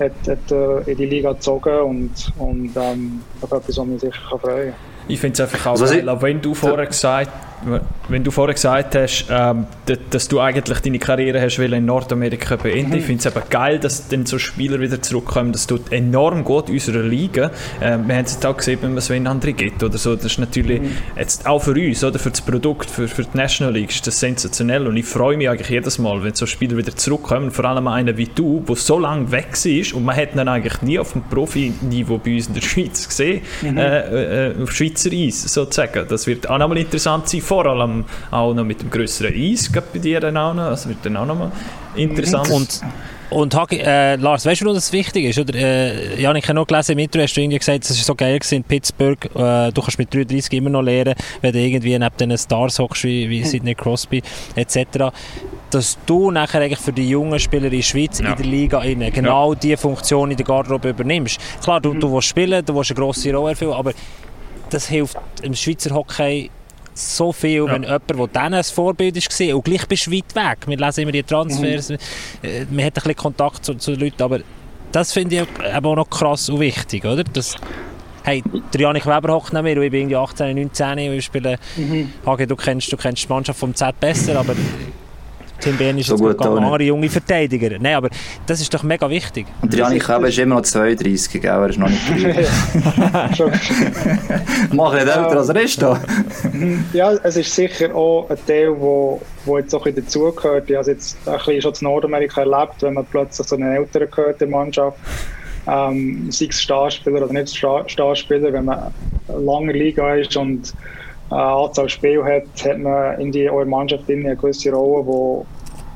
[0.00, 0.52] hat, hat,
[0.86, 4.74] äh, in die Liga gezogen und, und ähm, auf etwas, was mich sicher freuen kann.
[5.08, 7.30] Ich finde es einfach auch also geil, wenn du vorher gesagt
[8.08, 9.66] wenn du vorher gesagt hast, ähm,
[10.10, 12.98] dass du eigentlich deine Karriere hast in Nordamerika beenden, mhm.
[12.98, 15.52] ich finde es eben geil, dass dann so Spieler wieder zurückkommen.
[15.52, 17.50] Das tut enorm gut in unserer Liga.
[17.80, 20.16] Ähm, wir haben es jetzt auch gesehen, wenn man Sven André gibt oder so.
[20.16, 20.90] Das ist natürlich mhm.
[21.16, 24.18] jetzt auch für uns, oder für das Produkt, für, für die National League, ist das
[24.20, 24.86] sensationell.
[24.86, 27.50] Und ich freue mich eigentlich jedes Mal, wenn so Spieler wieder zurückkommen.
[27.50, 30.82] Vor allem einer wie du, der so lange weg ist und man hat ihn eigentlich
[30.82, 33.76] nie auf dem Profi-Niveau bei uns in der Schweiz gesehen, mhm.
[33.76, 36.06] äh, äh, auf Schweizer Eis sozusagen.
[36.08, 39.98] Das wird auch nochmal interessant sein, vor allem auch noch mit dem größeren Eis bei
[39.98, 40.70] dir dann auch noch.
[40.70, 41.50] Das wird dann auch noch mal
[41.96, 42.48] interessant.
[42.48, 42.80] Und
[43.30, 45.38] und äh, Lars, weißt du, warum das wichtig ist?
[45.38, 48.04] Oder, äh, Janik, ich habe noch gelesen im Intro, hast du irgendwie gesagt, es war
[48.04, 49.24] so geil in Pittsburgh.
[49.36, 53.04] Äh, du kannst mit 33 immer noch lernen, wenn du irgendwie neben den Stars hockst,
[53.04, 54.22] wie, wie Sidney Crosby
[54.56, 55.12] etc.,
[55.70, 58.30] dass du nachher eigentlich für die jungen Spieler in der Schweiz ja.
[58.30, 59.58] in der Liga innen genau ja.
[59.60, 61.40] diese Funktion in der Garderobe übernimmst.
[61.62, 63.92] Klar, du, du willst spielen, du willst eine grosse Rolle erfüllen, aber
[64.70, 66.50] das hilft im Schweizer Hockey
[66.94, 67.72] so viel, ja.
[67.72, 70.58] wenn jemand, der dann ein Vorbild war und gleich bist du weit weg.
[70.66, 71.98] Wir lesen immer die Transfers, mhm.
[72.42, 74.40] Äh, man hat ein bisschen Kontakt zu, zu den Leuten, aber
[74.92, 77.24] das finde ich eben auch noch krass und wichtig, oder?
[77.24, 77.56] Das,
[78.24, 81.24] hey, der Janik Weber hockt nicht mehr und ich bin irgendwie 18, 19 und ich
[81.24, 82.12] spiele mhm.
[82.26, 84.54] HG, du kennst, du kennst die Mannschaft vom Z besser, aber
[85.60, 87.78] Tim Bern ist so jetzt gut, ein andere junge Verteidiger.
[87.78, 88.08] Nein, aber
[88.46, 89.46] das ist doch mega wichtig.
[89.60, 91.50] Und Janik Weber ist immer noch 32, gell?
[91.50, 92.00] er ist noch nicht.
[94.72, 96.00] Mach nicht älter als er ist da.
[96.92, 100.70] ja, es ist sicher auch ein Teil, wo, wo jetzt auch dazugehört.
[100.70, 104.10] Ich habe jetzt ein bisschen schon in Nordamerika erlebt, wenn man plötzlich so einen Älteren
[104.10, 104.98] gehört in der Mannschaft.
[105.66, 108.92] Ähm, sei es Starspieler oder nicht Starspieler, wenn man
[109.28, 110.72] lange Liga ist und
[111.30, 115.46] Anzahl Spiele hat, hat man in eurer Mannschaft eine gewisse Rolle, wo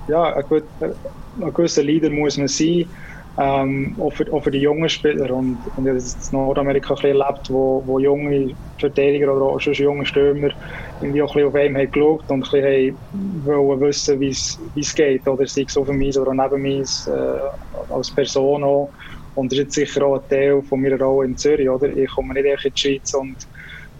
[0.08, 2.86] ja, ein, gut, ein gewisser Leader muss man sein,
[3.36, 5.34] ähm, auch, für, auch für die jungen Spieler.
[5.34, 10.50] Und, und habe in Nordamerika erlebt, wo, wo junge Verteidiger oder auch schon junge Stürmer
[11.00, 12.96] irgendwie auch ein bisschen auf einem haben geschaut und ein bisschen
[13.44, 15.26] wollen wissen, wie es geht.
[15.26, 18.90] Oder sei es auf Eis oder neben mir äh, als Person auch.
[19.34, 21.68] Und das ist jetzt sicher auch ein Teil von meiner Rolle in Zürich.
[21.68, 21.88] Oder?
[21.88, 23.36] Ich komme nicht echt in die Schweiz und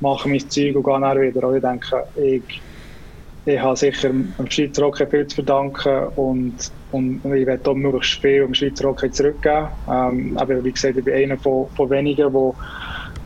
[0.05, 1.49] mache mein Zeug und gehe dann wieder.
[1.49, 2.62] Und ich denke, ich,
[3.47, 6.55] ich habe sicher dem Schweizer Hockey viel zu verdanken und,
[6.93, 9.69] und ich werde auch möglichst viel dem Schweizer Hockey zurückgeben.
[9.90, 12.55] Ähm, aber wie gesagt, ich bin einer von, von wenigen, der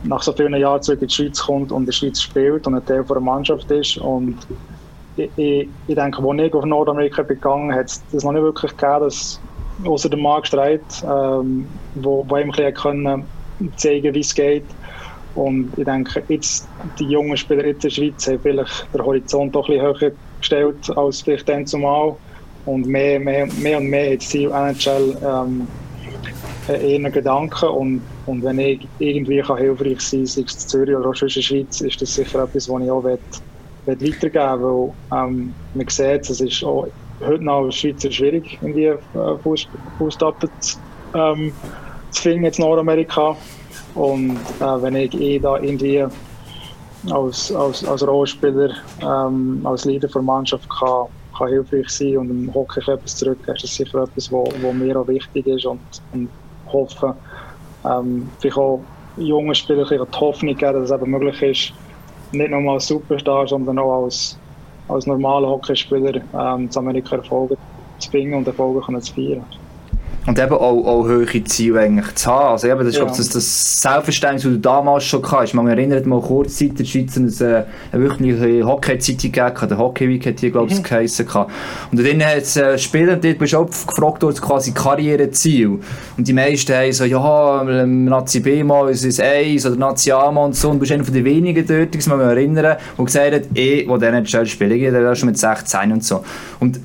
[0.03, 2.75] nach so vielen Jahren zurück in die Schweiz kommt und in der Schweiz spielt und
[2.75, 3.97] ein Teil der Mannschaft ist.
[3.97, 4.37] Und
[5.17, 8.75] ich, ich, ich denke, als ich auf Nordamerika begangen hat es das noch nicht wirklich
[8.75, 9.39] gegeben, dass
[9.85, 13.25] außer dem Markt Streit, ähm, wo, wo ihm ein bisschen
[13.75, 14.65] zeigen wie es geht,
[15.35, 16.67] und ich denke, jetzt
[16.99, 20.97] die jungen Spieler in der Schweiz haben vielleicht den Horizont doch ein bisschen höher gestellt
[20.97, 22.15] als vielleicht dann zumal.
[22.65, 25.67] Und mehr, mehr, mehr und mehr hat die NHL ähm,
[26.67, 27.69] ihren Gedanken.
[27.69, 31.21] Und, und wenn ich irgendwie kann hilfreich sein kann, sei es in Zürich oder auch
[31.21, 33.19] in der Schweiz, ist das sicher etwas, was ich auch will,
[33.85, 36.87] weitergeben weil ähm, man sieht, es ist auch
[37.25, 38.97] heute noch als Schweizer schwierig, in die äh,
[39.97, 40.77] Fußstapfen zu,
[41.15, 41.51] ähm,
[42.11, 43.35] zu finden in Nordamerika.
[43.95, 46.05] Und äh, wenn ich eh da irgendwie
[47.11, 48.71] als, als, als Rollspieler,
[49.01, 53.63] ähm, als Leader der Mannschaft kann, kann hilfreich sein und im Hockey etwas zurückgeben, ist
[53.63, 55.79] das sicher etwas, was mir auch wichtig ist und,
[56.13, 56.29] und
[56.71, 57.15] hoffe,
[57.85, 58.81] ähm, vielleicht auch
[59.17, 61.73] jungen Spielern die Hoffnung geben, dass es eben möglich ist,
[62.31, 64.37] nicht nur als Superstar, sondern auch als,
[64.87, 67.57] als normaler Hockeyspieler ähm, zu Amerika Erfolge
[67.99, 69.43] zu bringen und Erfolge zu feiern.
[70.25, 72.51] Und eben auch, auch höhere Ziele eigentlich zu haben.
[72.51, 73.05] Also eben, das ist ja.
[73.05, 75.53] das, das Selbstverständnis, das du damals schon hattest.
[75.53, 80.25] Man erinnert mal kurz Zeit in der Schweiz eine, eine wirkliche Hockey-Zeitung gegeben, der Hockey-Week
[80.25, 80.83] hat hier, glaube ich, mhm.
[80.83, 81.25] geheissen.
[81.91, 85.79] Und dann hat es äh, Spieler, dort bist du auch gefragt worden, quasi Karriereziel.
[86.17, 90.29] Und die meisten haben so, ja, Nazi B mal ist es eins oder Nazi A
[90.31, 90.69] mal und so.
[90.69, 93.87] Und du bist einer von den wenigen dort, das man erinnern, der gesagt hat, eh,
[93.87, 96.23] wo der nicht spielen, der war schon mit 16 und so.
[96.59, 96.79] Und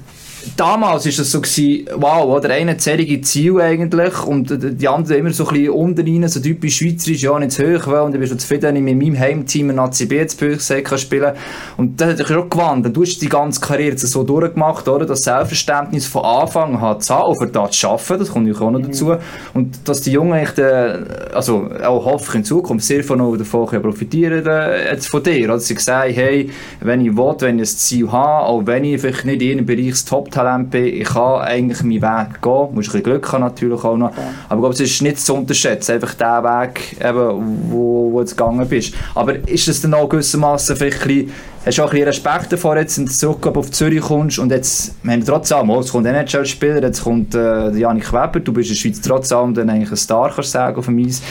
[0.57, 5.31] damals war es so gewesen, wow, oder eine zählige Ziel eigentlich und die anderen immer
[5.31, 8.29] so ein bisschen unten rein, so typisch schweizerisch, ja, nicht zu hoch, und ich bin
[8.29, 11.33] schon zufrieden, wenn ich mit meinem Heimteam ein Nazi B zu kann spielen
[11.77, 12.95] und das hat sich auch gewandt.
[12.95, 15.07] Du hast die ganze Karriere so durchgemacht, oder?
[15.07, 18.79] Das Selbstverständnis von Anfang an zu haben, für das zu arbeiten, das kommt auch noch
[18.79, 18.85] mhm.
[18.85, 19.15] dazu.
[19.55, 20.99] Und dass die Jungen echt, äh,
[21.33, 25.59] also auch hoffe ich in Zukunft sehr von davon profitieren äh, jetzt von dir, oder?
[25.59, 29.25] Sie sagen, hey, wenn ich will, wenn ich ein Ziel habe, auch wenn ich vielleicht
[29.25, 32.53] nicht in einem Bereich top Talent bin, ich kann eigentlich meinen Weg gehen.
[32.53, 34.11] Du musst ein bisschen Glück haben natürlich auch noch.
[34.11, 34.23] Ja.
[34.49, 38.27] Aber ich glaube, es ist nicht zu unterschätzen, einfach der Weg, eben, wo, wo du
[38.27, 38.95] gegangen bist.
[39.15, 41.33] Aber ist es dann auch gewissermaßen vielleicht ein bisschen,
[41.65, 44.95] hast du auch ein bisschen Respekt davor, jetzt in zurück auf Zürich kommst und jetzt,
[45.03, 48.75] wir haben trotzdem, oh, es kommt NHL-Spieler, jetzt kommt äh, Janik Weber, du bist in
[48.75, 51.23] der Schweiz trotzdem dann eigentlich ein Star, kannst du sagen, auf dem Eis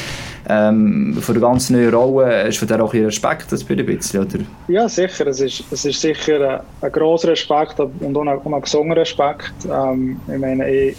[0.49, 2.45] ähm, für eine ganz neue Rolle.
[2.47, 4.39] Hast du da auch ein Respekt das ein bisschen, oder?
[4.67, 5.27] Ja, sicher.
[5.27, 8.97] Es ist, es ist sicher ein, ein grosser Respekt und auch ein, auch ein gesunder
[8.97, 9.53] Respekt.
[9.71, 10.97] Ähm, ich meine, ich,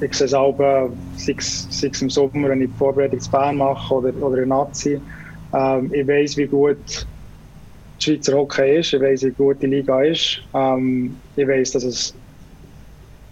[0.00, 0.56] ich sehe es auch,
[1.16, 5.00] sei es im Sommer, wenn ich die Vorbereitung zu Bern mache oder, oder in Nazi.
[5.52, 7.06] Ähm, ich weiß, wie gut
[8.04, 10.40] Schweizer Hockey ist, ich weiß, wie gut die Liga ist.
[10.54, 12.14] Ähm, ich weiß, dass es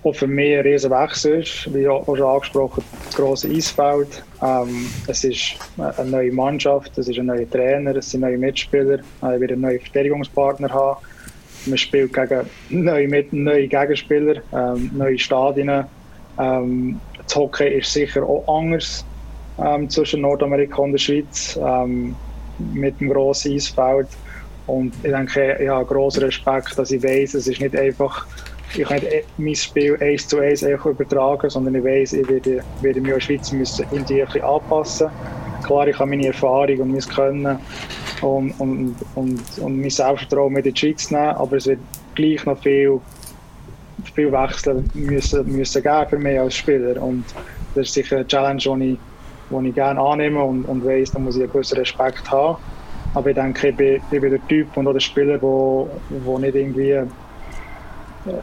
[0.05, 4.23] auch für mich ein riesen Wechsel ist, wie auch schon angesprochen, das grosse Eisfeld.
[4.43, 8.99] Ähm, es ist eine neue Mannschaft, es ist ein neuer Trainer, es sind neue Mitspieler,
[8.99, 11.01] ich werde einen neuen Verteidigungspartner haben.
[11.67, 15.85] Man spielt gegen neue, neue Gegenspieler, ähm, neue Stadien.
[16.39, 19.05] Ähm, das Hockey ist sicher auch anders
[19.59, 22.15] ähm, zwischen Nordamerika und der Schweiz, ähm,
[22.73, 24.09] mit dem grossen Eisfeld.
[24.69, 28.27] Und ich denke, ich habe grossen Respekt, dass ich weiß, es ist nicht einfach
[28.75, 33.01] ich kann nicht mein Spiel eins zu eins übertragen, sondern ich weiß, ich werde, werde
[33.01, 35.09] mich in der Schweiz müssen in die ein anpassen
[35.65, 37.59] Klar, ich habe meine Erfahrung und mein Können
[38.23, 41.81] und, und, und, und mein Selbstvertrauen mit in die Schweiz nehmen, aber es wird
[42.15, 43.01] gleich noch viel,
[44.15, 47.25] viel Wechsel müssen, müssen geben für mich als Spieler und
[47.75, 48.99] das ist sicher eine Challenge, die ich,
[49.51, 52.59] die ich gerne annehme und, und weiss, da muss ich einen gewissen Respekt haben.
[53.15, 56.55] Aber ich denke, ich bin, ich bin der Typ und auch der Spieler, der nicht
[56.55, 57.03] irgendwie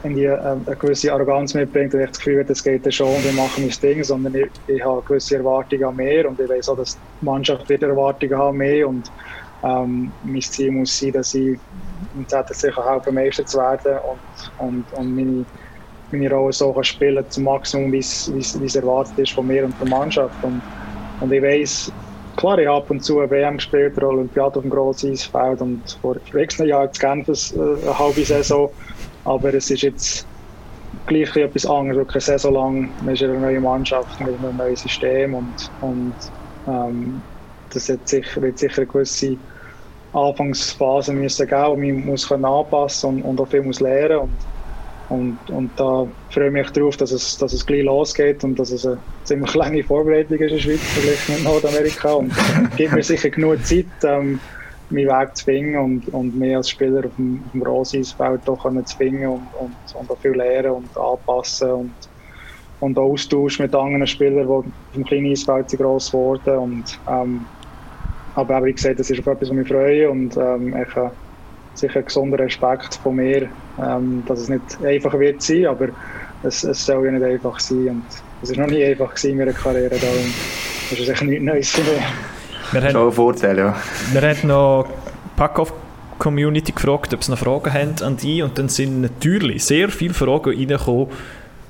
[0.04, 3.16] irgendwie äh, eine gewisse Arroganz mitbringt und ich das Gefühl habe, das geht ja schon
[3.16, 6.50] und wir machen mein Ding, sondern ich, ich habe gewisse Erwartungen an mehr und ich
[6.50, 9.12] weiß auch, dass die Mannschaft wieder Erwartungen haben mehr und
[9.64, 11.58] ähm, mein Ziel muss sein, dass ich
[12.16, 15.46] im ZSC helfen Meister zu werden und, und, und meine,
[16.12, 19.90] meine Rolle so kann spielen zum Maximum, wie es erwartet ist von mir und der
[19.90, 20.62] Mannschaft und,
[21.20, 21.92] und ich weiß
[22.36, 25.62] klar, ich habe ab und zu eine WM gespielt, eine Olympiade auf dem grossen Eisfeld
[25.62, 28.70] und vor x Jahren zu Genf äh, eine halbe Saison
[29.26, 30.26] aber es ist jetzt
[31.08, 32.90] gleich etwas anderes, wirklich eine Saison lang.
[33.02, 36.16] Man ist eine neue Mannschaft mit einem neuen System und, und
[36.68, 37.22] ähm,
[37.72, 39.36] das wird sicher, wird sicher eine gewisse
[40.14, 44.32] Anfangsphase müssen geben, wo man muss anpassen und, und auch viel muss lernen und,
[45.10, 48.72] und, und da freue ich mich darauf, dass es, dass es gleich losgeht und dass
[48.72, 52.14] es eine ziemlich lange Vorbereitung ist in der Schweiz, vielleicht mit Nordamerika.
[52.14, 52.34] Und
[52.76, 54.40] gibt mir sicher genug Zeit, ähm,
[54.90, 58.64] meinen Weg zu finden und, und mehr als Spieler auf dem, auf dem Rosisfeld doch
[58.86, 61.94] zu finden und, und, und auch viel lernen und anpassen und,
[62.80, 64.66] und Austausch mit anderen Spielern, die auf
[64.96, 66.58] dem kleinen Eisfeld sind gross geworden.
[66.58, 67.46] Und ähm,
[68.36, 71.12] aber wie gesagt, das ist auf etwas, was mich freue und ähm, ich habe
[71.78, 73.48] sicher einen gesunden Respekt von mir,
[73.82, 75.90] ähm, dass es nicht einfach wird sein, aber
[76.44, 78.04] es, es soll ja nicht einfach sein und
[78.42, 80.34] es ist noch nie einfach gewesen in meiner Karriere, darum
[80.92, 82.02] ist es sicher nichts Neues für mich.
[82.72, 83.76] Wir haben, Schon ein Vorteil, ja.
[84.12, 84.88] Wir haben noch
[85.36, 85.74] Packoff
[86.18, 90.14] Community gefragt, ob sie noch Fragen haben an die und dann sind natürlich sehr viele
[90.14, 91.08] Fragen reingekommen,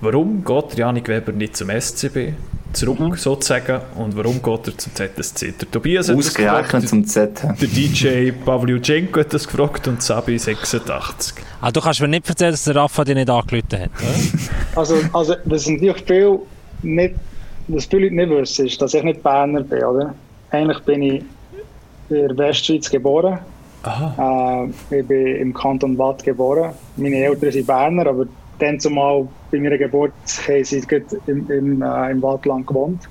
[0.01, 2.33] warum geht Janik Weber nicht zum SCB?
[2.75, 3.15] zurück mhm.
[3.15, 5.53] sozusagen und warum geht er zum ZSC?
[5.59, 7.43] Der Tobias hat Ausgerechnet zum Z.
[7.43, 11.35] Der DJ Pavlyuchenko hat das gefragt und Sabi 86.
[11.61, 13.89] Ah, du kannst mir nicht erzählen, dass der Rafa dich nicht angelötet hat,
[14.75, 16.39] Also, also das sind natürlich viel
[16.83, 17.15] nicht,
[17.67, 20.13] was viele Leute nicht wissen, ist, dass ich nicht Berner bin, oder?
[20.51, 21.23] Eigentlich bin ich
[22.09, 23.39] in der Westschweiz geboren.
[23.83, 24.67] Aha.
[24.91, 26.73] Äh, ich bin im Kanton Watt geboren.
[26.97, 28.25] Meine Eltern sind Berner, aber
[28.59, 30.13] dann zumal bei meiner Geburt
[30.47, 30.83] haben sie
[31.27, 33.01] im, im, äh, im Wattland gewohnt.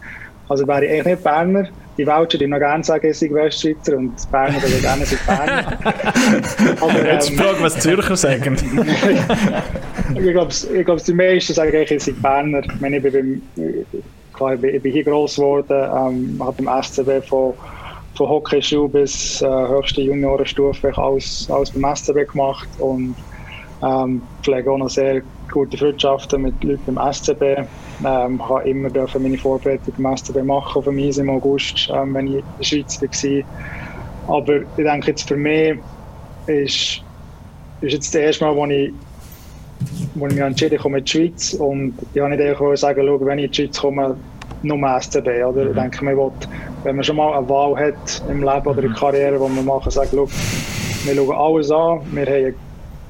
[0.48, 1.68] Also wäre ich eigentlich nicht Berner.
[1.96, 5.26] Die Welcher, die noch gerne sagen, ich sei Westschweizer und die Berner, die gerne sind
[5.26, 5.78] Berner.
[6.80, 8.56] Aber, Jetzt ähm, Frage, was Zürcher sagen.
[10.14, 12.62] ich glaube, ich glaub, die meisten sagen eigentlich, ich sei Berner.
[12.64, 13.42] Ich, meine, ich, bin,
[14.32, 17.54] klar, ich, bin, ich bin hier gross geworden, ähm, habe beim SCB von,
[18.16, 23.14] von Hockeyschule bis äh, höchste Juniorenstufe alles, alles beim SCB gemacht und
[23.84, 27.42] ähm, pflege auch noch sehr gute Freundschaften mit Leuten beim SCB.
[28.04, 32.14] Ähm, ich habe immer meine Vorbereitung beim SCB machen, auf dem Eis im August, ähm,
[32.14, 34.36] wenn ich in der Schweiz war.
[34.36, 35.78] Aber ich denke jetzt für mich
[36.46, 37.02] ist,
[37.80, 38.92] ist jetzt das erste Mal, wo ich,
[40.14, 43.26] wo ich mich entschieden habe, in die Schweiz und ich habe nicht einfach sagen, schau,
[43.26, 44.16] wenn ich in die Schweiz komme,
[44.62, 45.26] nur SCB.
[45.44, 45.64] Oder?
[45.64, 45.70] Mhm.
[45.70, 46.30] Ich denke, man will,
[46.84, 49.64] wenn man schon mal eine Wahl hat im Leben oder in der Karriere, wo man
[49.64, 50.26] machen, sagt, schau,
[51.04, 52.54] wir schauen alles an, wir haben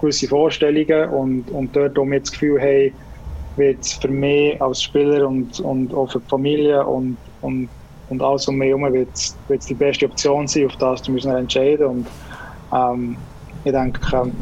[0.00, 2.92] gewisse Vorstellungen und, und dort, wir das Gefühl haben,
[3.56, 7.68] wird es für mich als Spieler und, und auch für die Familie und, und,
[8.08, 11.38] und alles um mich herum wird es die beste Option sein, auf das müssen wir
[11.38, 12.06] entscheiden und
[12.72, 13.16] ähm,
[13.64, 14.32] ich denke, ähm,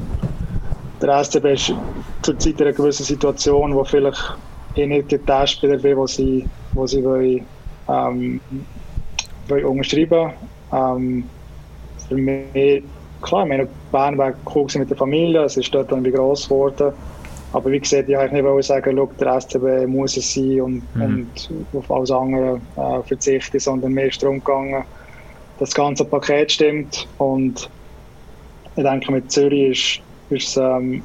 [1.01, 1.75] der SCB ist
[2.23, 4.37] zurzeit in einer gewissen Situation, wo vielleicht
[4.75, 7.45] ich nicht der Spieler bin, wo sie, wo sie wollen,
[7.89, 8.41] ähm,
[9.49, 10.33] wollen unterschreiben
[10.73, 11.29] ähm,
[12.09, 12.85] Für mich
[13.23, 16.93] klar, meine Bern war cool mit der Familie, es ist dort irgendwie gross geworden.
[17.53, 21.27] Aber wie gesagt, ich wollte nicht sagen, schau, der SCB muss es sein und, mhm.
[21.73, 24.85] und auf alles andere äh, verzichten, sondern mir ist darum gegangen,
[25.59, 27.07] dass das ganze Paket stimmt.
[27.19, 27.69] Und
[28.77, 31.03] ich denke, mit Zürich ist, ist es ähm,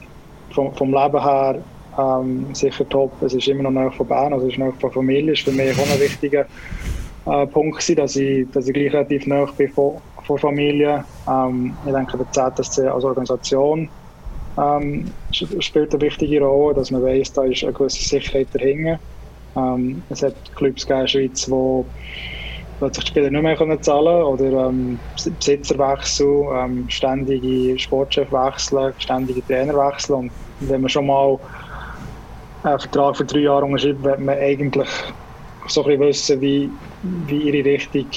[0.52, 1.60] vom, vom Leben her
[2.00, 3.12] ähm, sicher top.
[3.22, 5.32] Es ist immer noch näher von Bern, also es ist näher von Familie.
[5.32, 6.46] Das ist für mich auch ein wichtiger
[7.26, 11.04] äh, Punkt, gewesen, dass ich, dass ich gleich relativ näher bin von, von Familie.
[11.28, 13.90] Ähm, ich denke, der ZSC als Organisation
[14.58, 19.00] ähm, spielt eine wichtige Rolle, dass man weiß, da ist eine gewisse Sicherheit dahinter.
[19.56, 21.84] Ähm, es hat Clubs in der Schweiz, die
[22.80, 30.16] plötzlich die Spieler nicht mehr können zahlen oder ähm, Besitzerwechsel, ähm, ständige Sportchefwechsel, ständige Trainerwechsel
[30.16, 31.40] und wenn man schon mal
[32.64, 34.90] einen Vertrag für drei Jahre unterschreibt, wird man eigentlich
[35.68, 38.08] so ein bisschen wissen, wie, wie ihre Richtung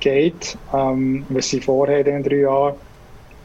[0.00, 2.76] geht, ähm, was sie vorher in den drei Jahren.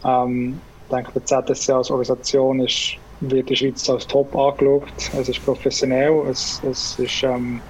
[0.03, 4.93] Ähm, ich denke, der ZSC als Organisation ist, wird in der Schweiz als top angeschaut.
[5.13, 7.61] Es ist professionell, es, es ist, ähm,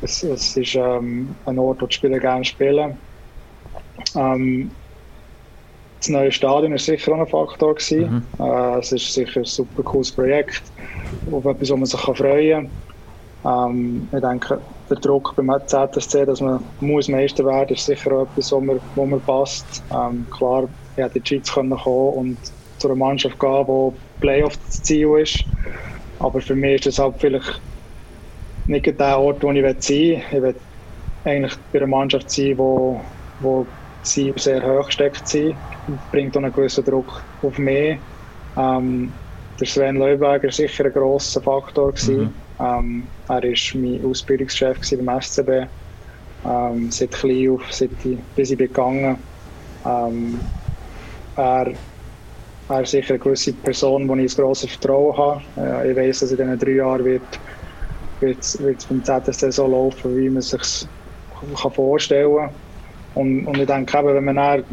[0.00, 2.98] es, es ist ähm, ein Ort, wo die Spieler gerne spielen.
[4.14, 4.76] Ähm,
[6.00, 7.74] das neue Stadion war sicher auch ein Faktor.
[7.90, 8.28] Mhm.
[8.38, 10.72] Äh, es ist sicher ein super cooles Projekt,
[11.30, 12.72] auf etwas, wo man sich freuen
[13.42, 13.70] kann.
[13.70, 18.22] Ähm, ich denke, der Druck beim ZSC, dass man muss Meister werden ist sicher auch
[18.22, 19.82] etwas, wo mir, wo mir passt.
[19.90, 22.38] Ähm, klar, in die Schweiz kommen und
[22.78, 25.44] zu einer Mannschaft gehen, wo Playoff das Ziel ist.
[26.18, 27.60] Aber für mich ist das halt vielleicht
[28.66, 30.16] nicht der Ort, wo ich sein will.
[30.30, 30.54] Ich will
[31.24, 33.00] eigentlich bei einer Mannschaft sein, wo,
[33.40, 33.66] wo
[34.02, 35.56] sie sehr hoch gesteckt sind.
[35.86, 37.98] Das bringt auch einen gewissen Druck auf mich.
[38.56, 39.12] Ähm,
[39.58, 41.92] der Sven Leuberger war sicher ein grosser Faktor.
[42.06, 42.32] Mhm.
[42.60, 45.66] Ähm, er war mein Ausbildungschef beim SCB.
[46.44, 49.18] Ähm, seit klein auf, seit ich, bis ich gegangen
[49.84, 50.40] ähm,
[51.36, 51.72] er,
[52.68, 55.42] er ist sicher eine gewisse Person, wo ich ein grosses Vertrauen habe.
[55.56, 57.22] Äh, ich weiß, dass in diesen drei Jahren wird,
[58.20, 60.88] es beim ZSC so laufen, wie man es sich
[61.74, 62.50] vorstellen kann.
[63.14, 64.64] Und, und ich denke eben, wenn man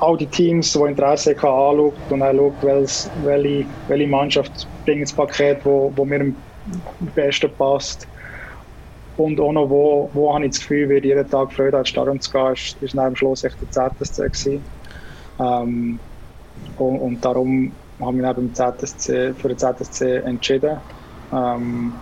[0.00, 2.54] all die Teams, die Interesse haben, anschaut und dann schaut,
[3.24, 6.32] welche, welche Mannschaft bringt das Paket, wo, wo mir
[7.00, 8.06] am besten passt.
[9.16, 12.20] Und auch noch, wo, wo habe ich das Gefühl, wird jeden Tag Freude an Stadion
[12.20, 14.60] zu gehen, ist, ist am Schluss echt der ZSC
[15.38, 15.98] Ähm,
[16.78, 20.78] und, und, darum habe ich mich beim ZSC, für den ZSC entschieden.
[21.32, 21.92] Ähm,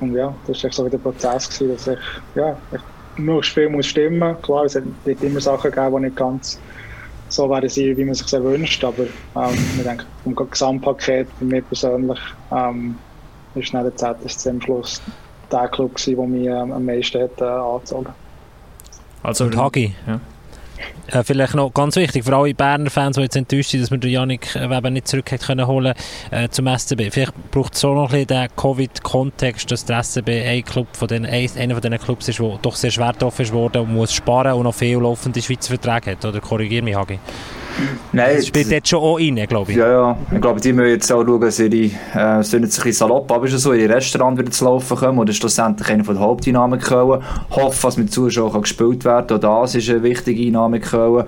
[0.00, 1.98] und ja, das war so der Prozess, gewesen, dass ich,
[2.34, 2.80] ja, ich
[3.18, 4.36] nur das Spiel muss stimmen.
[4.42, 6.58] Klar, es wird immer Sachen geben, die nicht ganz
[7.28, 8.84] so werden sein, wie man sich wünscht.
[8.84, 12.18] Aber ähm, ich denke, vom Gesamtpaket für mich persönlich
[12.52, 12.96] ähm,
[13.56, 15.02] ist nicht der ZSC am Schluss
[15.50, 18.12] der Club, der mich ähm, am meisten hat, äh, angezogen
[19.22, 20.20] Also Und Hagi, ja.
[21.08, 23.98] Äh, vielleicht noch ganz wichtig, für alle Berner Fans, die jetzt enttäuscht sind, dass wir
[23.98, 25.94] den Janik Weber nicht zurück können holen
[26.30, 27.10] äh, zum SCB.
[27.10, 31.08] Vielleicht braucht es so noch ein bisschen den Covid-Kontext, dass der SCB ein Club von
[31.08, 34.12] den, einer von diesen Clubs ist, der doch sehr schwer getroffen ist worden und muss
[34.12, 36.24] sparen und noch viel laufende Schweizer Verträge hat.
[36.24, 37.20] Oder korrigiere mich, Hagi?
[38.12, 39.76] Nein, das spielt jetzt schon auch rein, glaube ich.
[39.76, 40.18] Ja, ja.
[40.32, 41.74] Ich glaube, die müssen jetzt auch schauen, dass ihre,
[42.14, 45.18] äh, es jetzt ein bisschen salopp, aber ist so, ihre Restaurant wieder zu laufen kommen
[45.18, 47.22] oder schlussendlich eine von der Haupteinnahmequellen.
[47.50, 49.44] Hoffen, dass mit Zuschauern gespielt werden kann.
[49.44, 51.26] Auch das ist eine wichtige Einnahmequelle.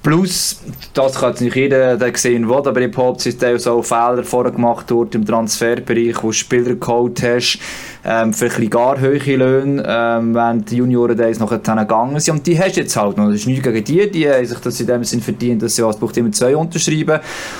[0.00, 0.60] Plus,
[0.94, 4.90] das kann nicht jeder sehen, will, aber ich behaupte, es sind auch Fehler vorher gemacht
[4.90, 7.58] im Transferbereich, wo Spieler geholt hast,
[8.04, 12.38] ähm, für ein gar hohe Löhne, ähm, während die Junioren Days noch gegangen sind.
[12.38, 13.26] Und die hast du jetzt halt noch.
[13.26, 15.84] Das ist nichts gegen die, die haben sich das in dem Sinn verdient, dass sie
[15.84, 17.18] was braucht immer zwei unterschreiben.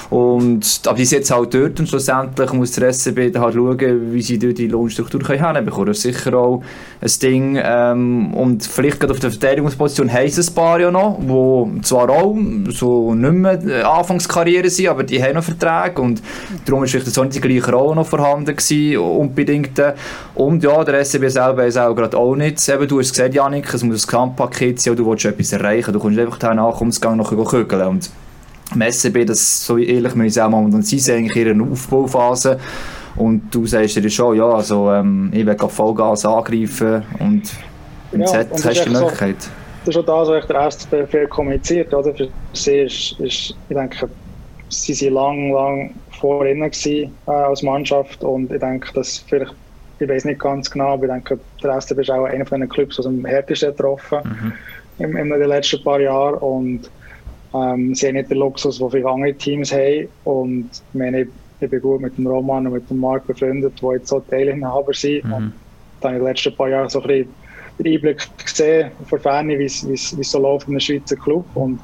[0.09, 4.13] Und, aber die sind jetzt halt dort und schlussendlich muss der SCB dann halt schauen,
[4.13, 5.89] wie sie dort die Lohnstruktur können hinbekommen.
[5.89, 6.63] Das ist sicher auch
[7.01, 7.59] ein Ding.
[7.61, 12.09] Ähm, und vielleicht gerade auf der Verteidigungsposition heisst es ein paar ja noch, wo zwar
[12.11, 12.28] auch
[12.71, 16.23] so nicht mehr äh, Anfangskarriere sind, aber die haben noch Verträge und
[16.65, 19.81] darum ist vielleicht nicht die gleiche Rolle noch vorhanden gewesen, unbedingt.
[20.35, 22.67] Und ja, der SCB selber ist auch gerade auch nicht.
[22.69, 25.93] Eben, du hast gesagt, Janik, es muss ein Gesamtpaket sein, du willst etwas erreichen.
[25.93, 27.87] Du kommst einfach den Ankommensgang noch kügeln.
[27.87, 28.11] Und
[28.75, 32.59] im SCB, das so ehrlich muss ich auch momentan sein, sind eigentlich in ihrer Aufbauphase.
[33.17, 37.43] Und du sagst dir schon, ja, also, ähm, ich will Vollgas angreifen und
[38.13, 39.43] im ja, Z hast du die Möglichkeit.
[39.43, 39.49] So,
[39.85, 41.93] das ist auch das, was der SCB viel kommuniziert.
[41.95, 42.15] Oder?
[42.15, 44.09] Für sie ist, ist, ich denke,
[44.69, 49.55] sie waren lang, lang vor ihnen gewesen, äh, als Mannschaft und ich denke, dass vielleicht
[50.01, 52.69] ich weiß nicht ganz genau, aber ich denke, der SCB ist auch einer von den
[52.69, 54.53] Clubs, die am härtesten getroffen mhm.
[55.05, 56.37] in, in den letzten paar Jahren.
[56.37, 56.91] Und
[57.55, 60.09] ähm, sie haben nicht den Luxus, den viele andere Teams haben.
[60.25, 61.27] Und ich, meine,
[61.61, 64.93] ich bin gut mit dem Roman und mit dem Marc befreundet, die jetzt so Teilinhaber
[64.93, 65.25] sind.
[65.25, 65.33] Mhm.
[65.33, 65.53] Und
[66.01, 67.35] dann in den letzten paar Jahren so ein bisschen
[67.85, 71.45] Einblick gesehen von Ferne, wie es so läuft in einem Schweizer Club.
[71.55, 71.81] Und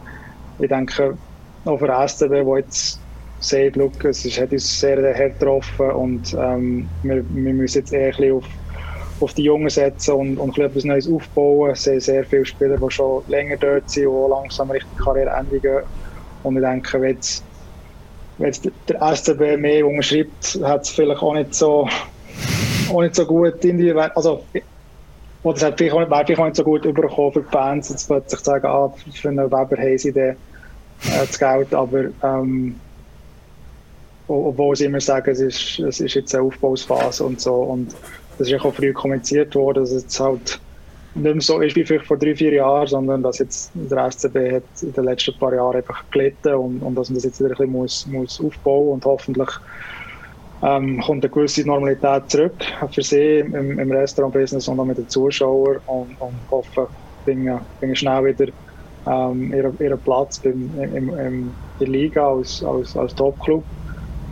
[0.59, 1.17] ich denke,
[1.65, 3.01] auch für den SCB, der jetzt
[3.41, 8.07] sagt, look, es hat uns sehr hart getroffen und ähm, wir, wir, müssen jetzt eher
[8.07, 8.45] ein bisschen auf,
[9.21, 11.73] auf die Jungen setzen und, und etwas Neues aufbauen.
[11.73, 15.83] Es sind sehr viele Spieler, die schon länger dort sind und langsam Richtung Karriereende gehen.
[16.43, 17.45] Und ich denke, wenn jetzt,
[18.39, 21.89] wenn jetzt der SCB mehr unterschreibt, hat es vielleicht auch nicht so,
[22.91, 24.45] auch nicht so gut individuell, also
[25.45, 28.07] oder es hat vielleicht nicht, vielleicht auch nicht so gut überkommen für die Fans, jetzt
[28.07, 30.37] plötzlich sagen, ah, für einen Weber haben sie den, äh,
[31.03, 32.75] das Geld, aber ähm,
[34.27, 37.55] obwohl sie immer sagen, es ist, es ist jetzt eine Aufbauphase und so.
[37.55, 37.95] Und
[38.39, 40.59] das ist auch früh kommuniziert worden, dass es halt
[41.15, 44.37] nicht mehr so ist wie vielleicht vor drei, vier Jahren, sondern dass jetzt der SCB
[44.53, 47.51] hat in den letzten paar Jahren einfach gelitten und, und dass man das jetzt wieder
[47.51, 49.49] ein bisschen muss, muss aufbauen und hoffentlich
[50.65, 55.09] ähm, kommt eine gewisse Normalität zurück für sie im, im Restaurant-Business und auch mit den
[55.09, 56.89] Zuschauern und, und hoffe,
[57.25, 58.51] bringen, bringen schnell wieder
[59.07, 63.63] ähm, ihren, ihren Platz beim, im, im, in der Liga als, als, als Top-Club.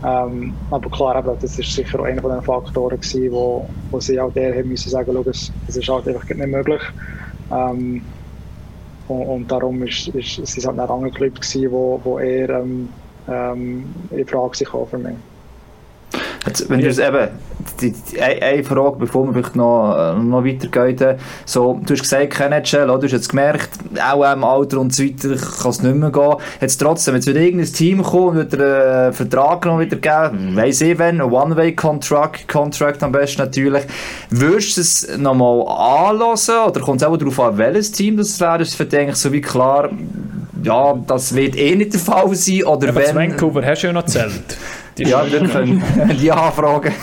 [0.05, 4.19] Ähm, aber klar, eben, das ist sicher auch einer von Faktoren gewesen, wo, wo sie
[4.19, 6.81] auch der haben müssen sagen, das, das ist halt einfach nicht möglich.
[7.51, 8.01] Ähm,
[9.07, 12.89] und, und, darum ist, ist, ist es halt nicht angeklebt gewesen, wo, wo eher ähm,
[13.27, 15.15] ähm, in Frage sich für mich.
[16.45, 16.91] Jetzt, wenn ja.
[16.91, 17.29] du eben,
[17.79, 22.51] die, die, eine Frage, bevor wir noch, äh, noch weitergehen, so, du hast gesagt, kein
[22.51, 23.69] NHL, du hast jetzt gemerkt,
[24.05, 26.35] auch im Alter und so weiter kann es nicht mehr gehen.
[26.59, 30.55] Jetzt trotzdem, jetzt wird irgendein Team kommen und wird einen äh, Vertrag noch wieder geben,
[30.55, 33.83] weiss ich wenn, ein One-Way-Contract, Contract am besten natürlich.
[34.29, 35.65] Würdest du es nochmal
[36.09, 38.61] anlassen oder kommt es auch darauf an, welches Team das wäre?
[38.61, 39.89] Ist für so wie klar,
[40.61, 43.15] ja, das wird eh nicht der Fall sein, oder Aber wenn...
[43.15, 44.57] Vancouver hast du ja noch Zelt.
[44.97, 45.83] Die ja, wir können
[46.21, 46.93] die anfragen.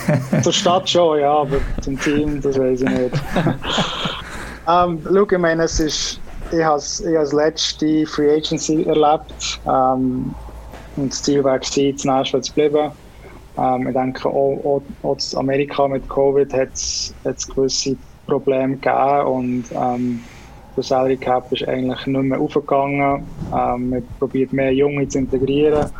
[0.43, 3.22] Zur Stadt schon, ja, aber zum Team, das weiß ich nicht.
[4.68, 6.20] ähm, schau, ich meine, es ist,
[6.53, 9.61] ich habe das letzte Free Agency erlebt.
[9.66, 10.34] Ähm,
[10.97, 12.93] und das Ziel war, gewesen, zu Nashville zu bleiben.
[13.59, 17.14] Ähm, ich denke, auch, auch, auch in Amerika mit Covid hat es
[17.55, 20.20] gewisse Probleme gegeben und ähm,
[20.76, 23.24] der Salary Cap ist eigentlich nicht mehr aufgegangen.
[23.53, 25.91] Ähm, man probiert mehr Junge zu integrieren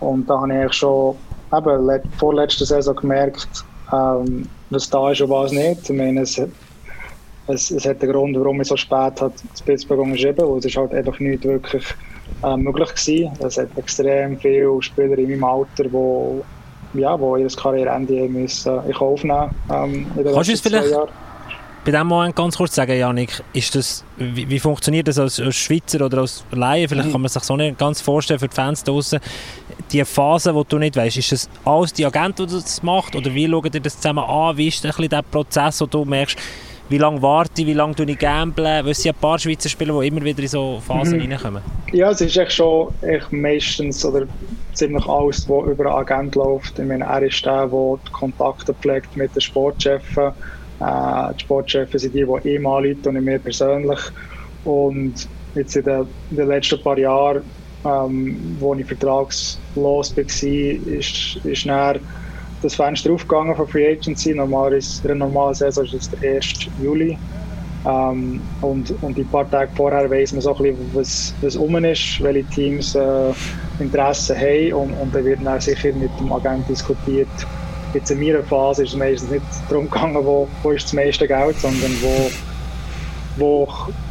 [0.00, 1.16] und da habe ich schon
[1.52, 5.88] eben, vorletzte Saison gemerkt, ähm, was da ist und was nicht.
[5.88, 6.40] Ich meine, es,
[7.48, 10.64] es, es hat einen Grund, warum ich so spät hat das Pittsburgh unterschrieben weil es
[10.64, 11.84] ist halt einfach nicht wirklich
[12.42, 13.32] äh, möglich gewesen.
[13.40, 16.42] Es hat extrem viele Spieler in meinem Alter, die
[17.00, 20.94] ja, wo ihr Karriereende müssen in Kauf nehmen ähm, in Kannst du es vielleicht
[21.86, 25.54] bei diesem Moment ganz kurz sagen, Janik, ist das, wie, wie funktioniert das als, als,
[25.54, 26.88] Schweizer oder als Laie?
[26.88, 27.12] Vielleicht mhm.
[27.12, 29.20] kann man sich so nicht ganz vorstellen für die Fans draußen
[29.92, 33.14] die Phase, die du nicht weißt, ist das alles die Agent, der das macht?
[33.14, 34.56] Oder wie schaut ihr das zusammen an?
[34.56, 36.38] Wie ist ein bisschen der Prozess, wo du merkst,
[36.88, 38.64] wie lange warte ich, wie lange ich gamble?
[38.64, 41.32] Weil es sind ein paar Schweizer Spieler, die immer wieder in so Phasen mhm.
[41.32, 41.62] reinkommen.
[41.92, 44.26] Ja, es ist echt schon echt meistens oder
[44.72, 46.78] ziemlich alles, was über einen Agent läuft.
[46.78, 50.32] Ich meine, er ist der, der die Kontakte pflegt mit den Sportchefen.
[50.80, 54.00] Äh, die Sportchefs sind die, die ihm anrufen und nicht mir persönlich.
[54.64, 57.42] Und jetzt in den, in den letzten paar Jahren,
[57.86, 62.00] ähm, wo ich vertragslos war, ist, ist dann
[62.62, 64.34] das Fenster aufgegangen von Free Agency.
[64.34, 66.52] Normal ist, in einer normalen Saison ist es der 1.
[66.82, 67.16] Juli.
[67.86, 71.76] Ähm, und, und ein paar Tage vorher weiß man so ein bisschen, was, was um
[71.84, 73.32] ist, welche Teams äh,
[73.78, 74.72] Interesse haben.
[74.72, 77.28] Und, und dann wird dann sicher mit dem Agent diskutiert.
[77.94, 81.28] Jetzt in meiner Phase ist es meistens nicht darum gegangen, wo, wo ist das meiste
[81.28, 82.30] Geld, sondern wo,
[83.36, 83.68] wo,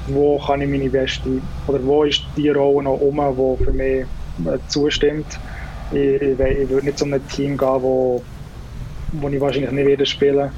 [0.07, 4.05] wo kann ich meine beste, oder wo ist die Rolle noch um, die für mich
[4.45, 5.39] äh, zustimmt.
[5.91, 8.21] Ich, ich, ich würde nicht zu einem Team gehen, wo,
[9.13, 10.49] wo ich wahrscheinlich nicht wieder spielen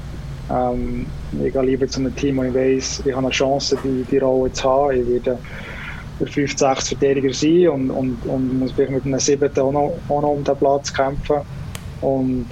[0.50, 1.06] ähm,
[1.44, 4.18] Ich gehe lieber zu einem Team, wo ich weiß, ich habe eine Chance, die, die
[4.18, 5.00] Rolle zu haben.
[5.00, 5.38] Ich werde
[6.20, 9.50] der 5, 6 Verteidiger sein und, und, und muss vielleicht mit einem 7.
[9.58, 11.38] auch noch, auch noch um den Platz kämpfen.
[12.00, 12.46] Und,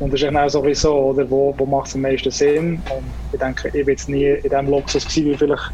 [0.00, 2.82] und das ist auch so, ein so oder wo, wo macht es am meisten Sinn.
[2.90, 5.72] Und ich denke, ich war jetzt nie in dem Luxus gewesen, wie vielleicht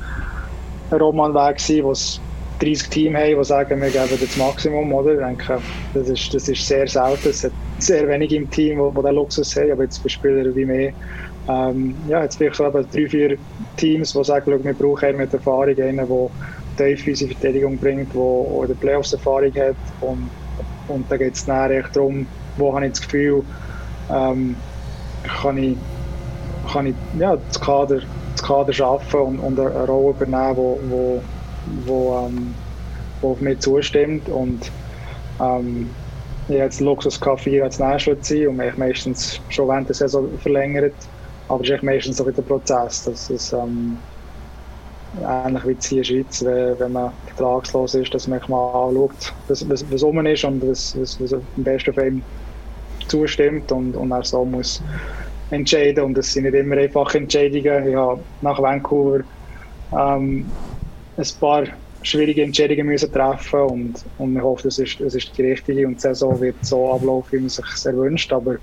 [0.91, 2.21] ein Roman war, wo es
[2.61, 4.93] 30 Teams haben, die sagen, wir geben das Maximum.
[4.93, 5.15] Oder?
[5.15, 5.59] Ich denke,
[5.95, 7.29] das ist, das ist sehr selten.
[7.31, 10.55] Es hat sehr wenige im Team, die, die den Luxus haben, aber jetzt bei Spielern
[10.55, 10.93] wie mir,
[11.49, 13.39] ähm, ja, jetzt vielleicht so eben drei, vier
[13.77, 18.63] Teams, die sagen, wir brauchen eher mit Erfahrung einen, der tief unsere Verteidigung bringt, der
[18.63, 20.31] in den Playoffs Erfahrung hat und,
[20.89, 23.43] und da geht es dann darum, wo habe ich das Gefühl,
[24.13, 24.57] ähm,
[25.25, 25.77] kann ich,
[26.73, 28.01] kann ich ja, das Kader,
[28.33, 31.23] das Kader schaffen und, und eine Rolle übernehmen, wo, wo,
[31.85, 32.55] wo, ähm,
[33.21, 34.29] wo auf mich zustimmt.
[34.29, 34.71] Und
[35.41, 35.91] ähm,
[36.49, 39.95] ich habe jetzt Luxus K4 als Nashville zu sein und mich meistens schon während der
[39.95, 40.95] Saison verlängert,
[41.49, 43.99] aber es ist meistens so der Prozess, dass es ähm,
[45.23, 49.69] ähnlich wie in der Schweiz, wenn, wenn man vertragslos ist, dass man mal anschaut, was,
[49.69, 52.23] was, was um ist und was, was, was am besten für ihn
[53.11, 54.83] zustimmt und, und er so muss
[55.51, 57.89] entscheiden und es sind nicht immer einfache Entscheidungen.
[57.89, 59.21] Ich habe nach Vancouver
[59.93, 60.47] ähm,
[61.17, 61.65] ein paar
[62.03, 65.97] schwierige Entscheidungen müssen treffen und, und ich hoffe, es ist, es ist die richtige und
[65.97, 68.55] die Saison wird so ablaufen, wie man sich sehr wünscht, aber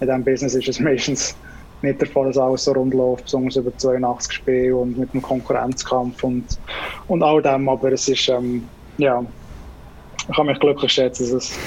[0.00, 1.36] in diesem Business ist es meistens
[1.82, 5.20] nicht der Fall, dass alles so rund läuft, besonders über 82 Spiele und mit dem
[5.22, 6.44] Konkurrenzkampf und,
[7.08, 8.66] und all dem, aber es ist, ähm,
[8.98, 9.24] ja,
[10.28, 11.58] ich kann mich glücklich schätzen, dass es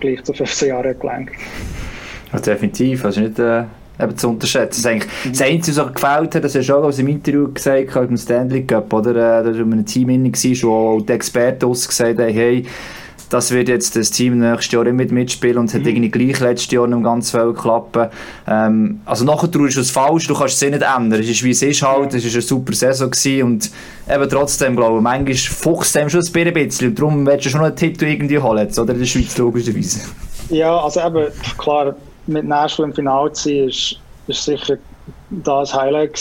[0.00, 1.30] gleich zu 15 Jahren gelangt.
[2.32, 3.64] Ja, definitiv, also nicht äh,
[4.00, 4.82] eben zu unterschätzen.
[4.82, 5.30] Das, mhm.
[5.30, 8.16] das Einzige, was gefällt hat, das hast du auch aus dem Interview gesagt, mit dem
[8.16, 9.10] Stanley Cup, oder?
[9.10, 12.64] Äh, da war ein Team inne, wo die Experten gesagt haben, hey,
[13.30, 15.88] das wird jetzt das Team nächstes Jahr immer mitspielen und es hat mhm.
[15.88, 17.98] irgendwie gleich letztes Jahr noch ganz viel geklappt.
[18.46, 21.20] Ähm, also nachher ist es falsch, du kannst es nicht ändern.
[21.20, 23.70] Es ist wie es ist halt, es war eine super Saison gewesen und
[24.08, 27.60] eben trotzdem, glaube ich, manchmal fuchst es schon ein bisschen und darum willst du schon
[27.60, 30.00] noch einen Titel irgendwie holen, jetzt, oder in der Schweiz logischerweise.
[30.50, 31.26] Ja, also eben,
[31.58, 31.96] klar,
[32.26, 33.96] mit Nashville im Finale zu sein, ist,
[34.28, 34.76] ist sicher
[35.30, 36.18] das Highlight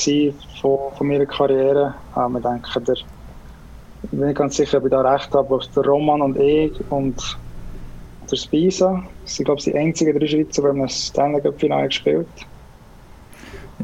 [0.61, 1.93] von, von meiner Karriere.
[2.17, 2.95] Ähm, ich denke, der,
[4.11, 7.37] bin nicht ganz sicher, ob ich da recht habe, aber der Roman und ich und
[8.29, 11.87] der Spisa sind, glaube ich, die einzigen drei Schweizer, die haben das Stanley Cup Finale
[11.87, 12.27] gespielt.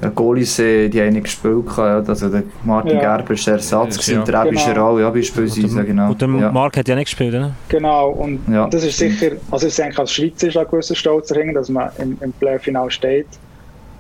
[0.01, 1.67] Ja, Goalies, äh, die haben nicht gespielt.
[1.77, 3.17] Also der Martin ja.
[3.17, 4.97] Gerber ist der Ersatz ja, der Ebi genau.
[4.99, 5.83] ja, beispielsweise.
[5.83, 6.11] Genau.
[6.11, 6.51] Und der ja.
[6.51, 7.51] Mark hat ja nicht gespielt, oder?
[7.67, 8.67] Genau, und ja.
[8.67, 11.89] das ist sicher, also ist eigentlich als Schweizer ist ein gewisser Stolz dahin, dass man
[11.99, 13.27] im, im Playfinal steht.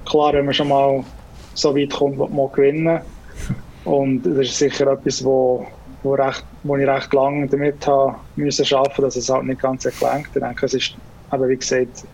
[0.05, 1.03] Klar, wenn man schon mal
[1.53, 2.99] so weit kommt, will man gewinnen.
[3.83, 5.67] Und das ist sicher etwas, wo,
[6.03, 9.83] wo, recht, wo ich recht lange damit habe müssen arbeiten, dass es halt nicht ganz
[9.83, 10.29] gelangt.
[10.33, 10.95] Ich denke, es ist,
[11.29, 12.05] aber wie gesagt,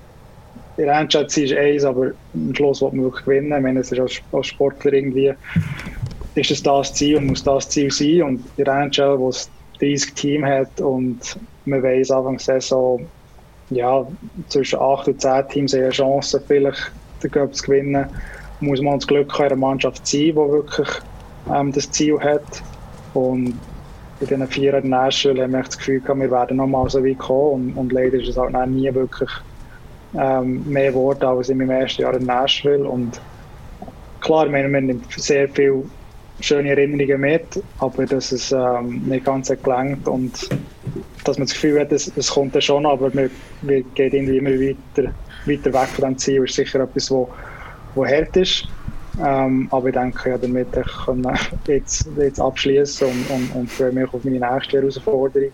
[0.78, 3.52] der Endstation ist eins, aber am Schluss will man wirklich gewinnen.
[3.52, 5.34] Ich meine, es ist als, als Sportler irgendwie,
[6.36, 8.24] ist es das Ziel und muss das Ziel sein.
[8.24, 13.08] Und der NHL, wo es 30 Team hat und man weiß Anfang der Saison,
[13.70, 14.06] ja,
[14.50, 18.06] zwischen 8 und 10 Teams haben eine Chance, vielleicht den Cup zu gewinnen,
[18.60, 20.90] muss man das Glück haben, in einer Mannschaft zu sein, die wirklich
[21.54, 22.64] ähm, das Ziel hat.
[23.14, 23.56] Und
[24.20, 27.20] in diesen vier Jahren Nashville haben wir das Gefühl gehabt, wir werden nochmal so weit
[27.20, 27.72] kommen.
[27.72, 29.30] Und, und leider ist es halt nie wirklich
[30.16, 32.88] ähm, mehr Worte als in meinem ersten Jahr in Nashville.
[32.88, 33.22] Und
[34.22, 35.84] klar, man, man sehr viele
[36.40, 40.50] schöne Erinnerungen mit, aber dass es ähm, nicht ganz gelangt und
[41.24, 43.30] dass man das Gefühl hat, es, es kommt ja schon, aber man,
[43.62, 45.14] man geht irgendwie immer weiter,
[45.46, 47.30] weiter weg von dem Ziel, ist sicher etwas, wo,
[47.96, 48.68] wo hart ist.
[49.24, 51.26] Ähm, aber ich denke, ja, damit ich kann
[51.66, 55.52] jetzt, jetzt abschließen und, und, und freue mich auf meine nächste Herausforderung.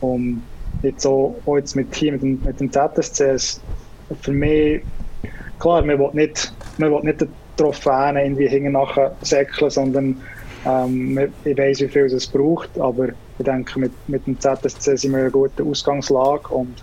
[0.00, 0.42] Und
[0.82, 3.60] jetzt auch, jetzt mit hier mit dem, mit dem ZSC,
[4.20, 4.82] für mich,
[5.58, 10.20] klar, man will nicht man will nicht die Trophäen irgendwie hinten nachher säckeln, sondern
[10.66, 15.12] ähm, ich weiß, wie viel es braucht, aber ich denke, mit, mit dem ZSC sind
[15.12, 16.82] wir in einer guten Ausgangslage und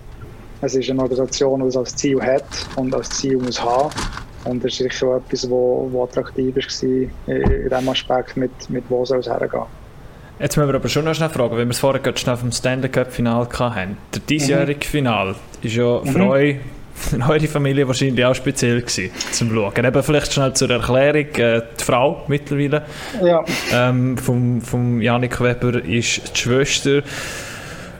[0.61, 2.45] es ist eine Organisation, die das als Ziel hat
[2.75, 3.91] und als Ziel muss haben.
[4.45, 9.19] Und das ist sicher etwas, was attraktiv war in diesem Aspekt, mit, mit wo soll
[9.19, 9.63] es hergehen.
[10.39, 12.51] Jetzt müssen wir aber schon noch schnell fragen, wenn wir es vorher gerade schnell vom
[12.51, 13.97] Stanley Cup Final hatten.
[14.13, 14.91] Der diesjährige mhm.
[14.91, 16.27] Final ist ja für mhm.
[16.27, 16.55] euch,
[16.93, 19.83] für eure Familie wahrscheinlich auch speziell gewesen, zum Schauen.
[19.83, 22.83] Eben vielleicht schnell zur Erklärung, äh, die Frau mittlerweile
[23.23, 23.43] ja.
[23.73, 27.01] ähm, vom, vom Janik Weber ist die Schwester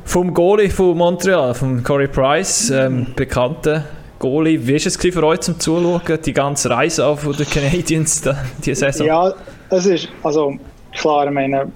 [0.06, 3.08] vom Goalie von Montreal, von Corey Price, ähm, mhm.
[3.16, 3.84] bekannter
[4.20, 4.68] Goalie.
[4.68, 8.22] Wie war es für euch zum Zuschauen, die ganze Reise von den Canadiens
[8.63, 9.07] diese Saison?
[9.07, 9.34] Ja,
[9.70, 10.55] es ist, also
[10.93, 11.72] klar, ich meine,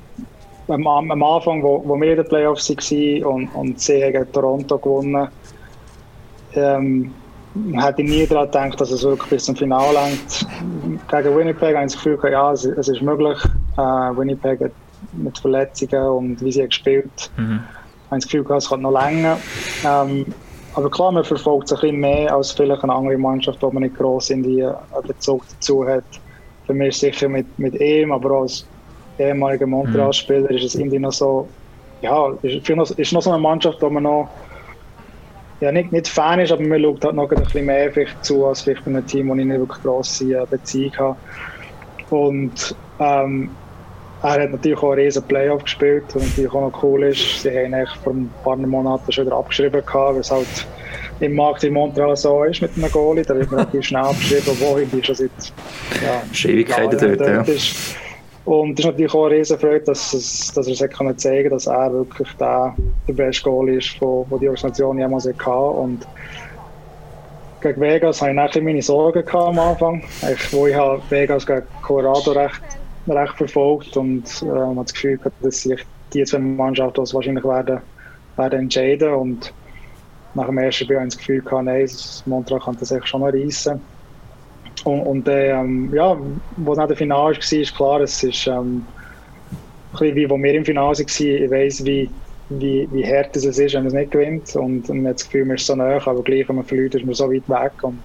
[0.67, 4.77] am, am Anfang, wo, wo wir in den Playoffs waren und, und sie haben Toronto
[4.77, 5.27] gewonnen,
[6.53, 7.13] ähm,
[7.73, 10.45] hätte ich nie daran gedacht, dass es wirklich bis zum Finale lenkt.
[11.09, 13.37] Gegen Winnipeg habe ich das Gefühl, ja, es, es ist möglich.
[13.77, 14.71] Äh, Winnipeg
[15.13, 17.59] mit Verletzungen und wie sie gespielt mhm.
[18.09, 19.37] habe ich das Gefühl, es kann noch länger.
[19.85, 20.25] Ähm,
[20.73, 23.83] aber klar, man verfolgt es ein bisschen mehr als vielleicht eine andere Mannschaft, wo man
[23.83, 24.67] nicht gross in die
[25.05, 26.05] Bezug dazu hat.
[26.65, 28.71] Für mich sicher mit, mit ihm, aber als
[29.17, 31.55] ehemaliger Montreal-Spieler ist es irgendwie noch so,
[32.01, 34.31] ja, ist, noch, ist noch so eine Mannschaft, wo man noch
[35.61, 37.91] ja, nicht, nicht Fan ist, aber man schaut halt noch ein bisschen mehr
[38.21, 41.19] zu, als vielleicht bei einem Team, wo ich nicht wirklich grosse äh, Beziehung habe.
[42.09, 43.60] Und ähm,
[44.23, 47.41] er hat natürlich auch einen riesen Playoff gespielt, was natürlich auch noch cool ist.
[47.41, 50.67] Sie haben eigentlich vor ein paar Monaten schon wieder abgeschrieben, gehabt, weil es halt
[51.19, 53.23] im Markt in Montreal so ist mit einem Goalie.
[53.23, 55.31] Da wird man relativ schnell abgeschrieben, wo ich schon seit
[56.03, 57.53] ja, Ewigkeiten dort, dort ja.
[57.53, 57.95] ist.
[58.45, 61.49] Und es ist natürlich auch eine riesen Freude, dass, es, dass er sich kann zeigen
[61.49, 62.75] kann, dass er wirklich der,
[63.07, 65.49] der beste Goal ist, den die Organisation jemals hatte.
[65.51, 66.07] Und
[67.61, 71.63] gegen Vegas hatte ich nachher meine Sorgen am Anfang, ich, wo ich halt Vegas gegen
[71.83, 72.61] Colorado recht,
[73.07, 77.79] recht verfolgt und äh, habe das Gefühl gehabt, dass sich die zwei Mannschaften wahrscheinlich werden,
[78.37, 79.53] werden entscheiden und
[80.33, 81.89] nach dem ersten Spiel habe ich das Gefühl gehabt, nein,
[82.25, 83.81] Montreal kann das schon noch reissen.
[84.83, 86.17] Und, und ähm, ja,
[86.57, 88.85] wo dann der Finale war, ist klar, es ist ähm,
[89.99, 92.09] ein wie, wo wir im Finale waren, ich weiss, wie,
[92.49, 94.55] wie, wie hart es ist, wenn man es nicht gewinnt.
[94.55, 97.05] Und man hat das Gefühl, man ist so nah, aber gleich, wenn man verliert, ist
[97.05, 97.83] man so weit weg.
[97.83, 97.99] Und,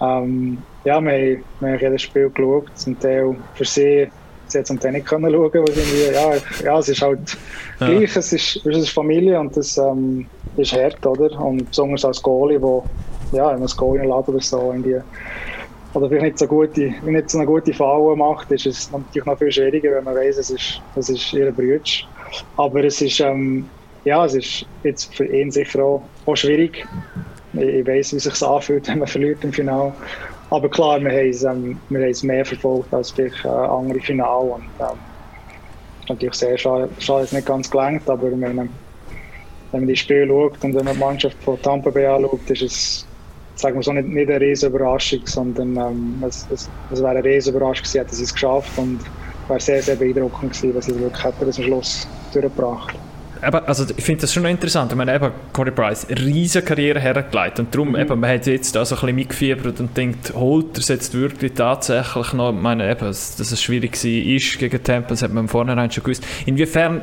[0.00, 4.08] ähm, ja, wir, wir haben jedes Spiel geschaut, zum Teil für sie,
[4.52, 6.34] sie zum Teil nicht können schauen, weil irgendwie, ja,
[6.64, 7.36] ja, es ist halt
[7.80, 7.88] ja.
[7.88, 10.26] gleich, es ist, es ist Familie und das ähm,
[10.56, 11.40] ist hart, oder?
[11.40, 12.84] Und besonders als Goalie, wo,
[13.32, 15.00] ja, wenn man das Goalie lädt oder so, irgendwie,
[15.94, 19.38] oder vielleicht nicht so, gute, nicht so eine gute Falle macht, ist es natürlich noch
[19.38, 22.04] viel schwieriger, wenn man weiß, es ist, es ist ihr Brütsch.
[22.56, 23.68] Aber es ist, ähm,
[24.04, 26.86] ja, es ist jetzt für ihn sicher auch, auch schwierig.
[27.52, 29.92] Ich, ich weiß, wie es sich anfühlt, wenn man verliert im Finale.
[30.52, 33.98] Aber klar, wir haben es, ähm, wir haben es mehr verfolgt als vielleicht äh, andere
[34.00, 34.50] Finale.
[34.50, 34.98] Und, ähm,
[36.10, 38.68] natürlich sehr schade, schade, es nicht ganz gelangt, aber wenn man, wenn
[39.80, 43.06] man die Spiele schaut und wenn man die Mannschaft von Tampa Bay anschaut, ist es
[43.54, 47.24] sagen wir so, nicht, nicht eine riesige Überraschung, sondern ähm, es, es, es wäre eine
[47.24, 49.00] riesige Überraschung gewesen, hätten sie es geschafft und
[49.44, 52.94] es wäre sehr, sehr beeindruckend gewesen, was sie wirklich hätten zum Schluss durchgebracht
[53.44, 54.92] Eben, also ich finde das schon interessant.
[54.92, 57.58] Ich meine, eben, Corey Price, eine riesige Karriere hergelegt.
[57.58, 57.96] Und darum, mhm.
[57.96, 61.52] eben, man hat jetzt auch so ein bisschen mitgefiebert und denkt, holt er jetzt wirklich
[61.54, 62.54] tatsächlich noch?
[62.54, 66.04] Ich meine, eben, dass es schwierig war gegen Temple, das hat man im Vornherein schon
[66.04, 66.24] gewusst.
[66.46, 67.02] Inwiefern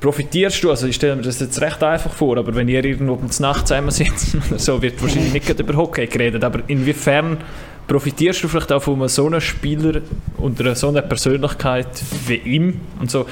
[0.00, 3.12] profitierst du, also ich stelle mir das jetzt recht einfach vor, aber wenn ihr irgendwo
[3.12, 7.38] um Nacht zusammen sitzt, so wird wahrscheinlich nicht über Hockey geredet, aber inwiefern
[7.86, 10.00] profitierst du vielleicht auch von so einem Spieler
[10.38, 11.86] und einer so einer Persönlichkeit
[12.26, 13.26] wie ihm und so,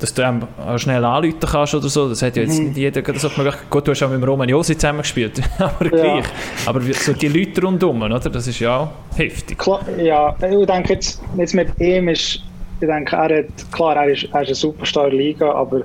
[0.00, 0.46] dass du ihm
[0.76, 2.66] schnell anrufen kannst oder so, das hat ja jetzt mhm.
[2.66, 3.54] nicht jeder so möglich.
[3.68, 5.90] Gut, du hast auch mit dem Roman Josi zusammengespielt, aber ja.
[5.90, 6.24] gleich.
[6.66, 8.18] Aber so die Leute rundherum, oder?
[8.20, 9.58] das ist ja auch heftig.
[9.58, 12.40] Klar, ja, ich denke jetzt, jetzt mit ihm ist,
[12.80, 15.82] ich denke, er hat, klar, er ist, er ist ein Superstar Liga, aber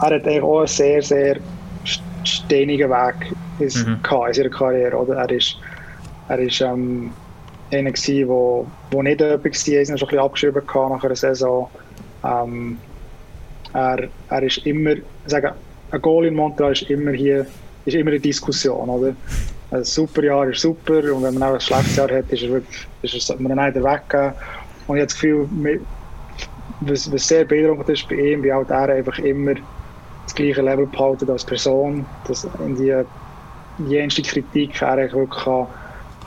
[0.00, 1.36] er hat auch einen sehr, sehr
[2.24, 3.98] steinigen Weg ist, mhm.
[4.26, 4.96] in seiner Karriere.
[4.96, 5.16] Oder?
[5.16, 5.56] Er ist,
[6.28, 7.10] er ist ähm,
[7.70, 11.16] einer, der wo, wo nicht jemand war, er ist schon ein bisschen abgeschrieben nach einer
[11.16, 11.68] Saison.
[12.24, 12.78] Ähm,
[13.74, 14.94] er, er ist immer,
[15.26, 15.52] sagen,
[15.90, 17.46] ein Goal in Montreal ist immer hier,
[17.84, 19.14] ist immer eine Diskussion, oder?
[19.70, 22.50] Ein super Jahr ist super und wenn man auch ein schlechtes Jahr hat, ist er
[22.50, 24.32] wirklich, ist er, man einen weggeben.
[24.86, 25.48] Und ich habe das Gefühl,
[26.80, 29.54] was, was sehr beeindruckend ist bei ihm, wie halt er einfach immer
[30.24, 32.94] das gleiche Level behalten als Person, dass in die
[33.88, 35.66] jenste Kritik er wirklich kann,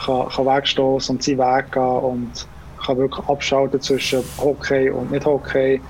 [0.03, 2.47] kann, kann wegstoßen und seinen Weg gehen und
[2.85, 5.81] kann wirklich abschalten zwischen Hockey und nicht Hockey.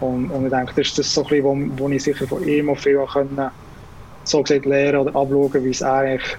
[0.00, 1.44] Und, und ich denke, das ist das so ein bisschen,
[1.78, 3.50] wo, wo ich sicher von ihm auch viel können,
[4.24, 6.36] so gesagt lernen oder abschauen, wie es eigentlich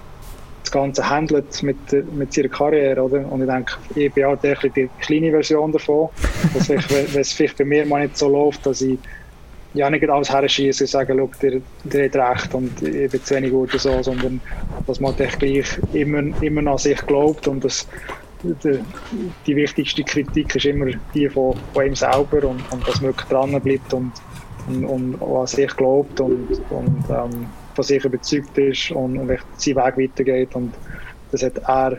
[0.62, 1.76] das Ganze handelt mit,
[2.12, 3.30] mit seiner Karriere, oder?
[3.32, 6.08] Und ich denke, ich bin auch die kleine Version davon,
[6.54, 8.98] dass ich, wenn es vielleicht bei mir mal nicht so läuft, dass ich
[9.74, 13.34] ja nicht alles herschieße und sage, schau, der, der hat recht und ich bin zu
[13.34, 14.40] wenig gut oder so, sondern
[14.86, 17.86] dass man gleich immer, immer an sich glaubt und das,
[18.42, 18.78] die,
[19.46, 23.28] die wichtigste Kritik ist immer die von, von ihm selber und, und dass man wirklich
[23.28, 24.12] dran bleibt und,
[24.68, 29.76] und, und an sich glaubt und, und ähm, von sich überzeugt ist und, und seinen
[29.76, 30.72] Weg weitergeht und
[31.30, 31.98] das hat er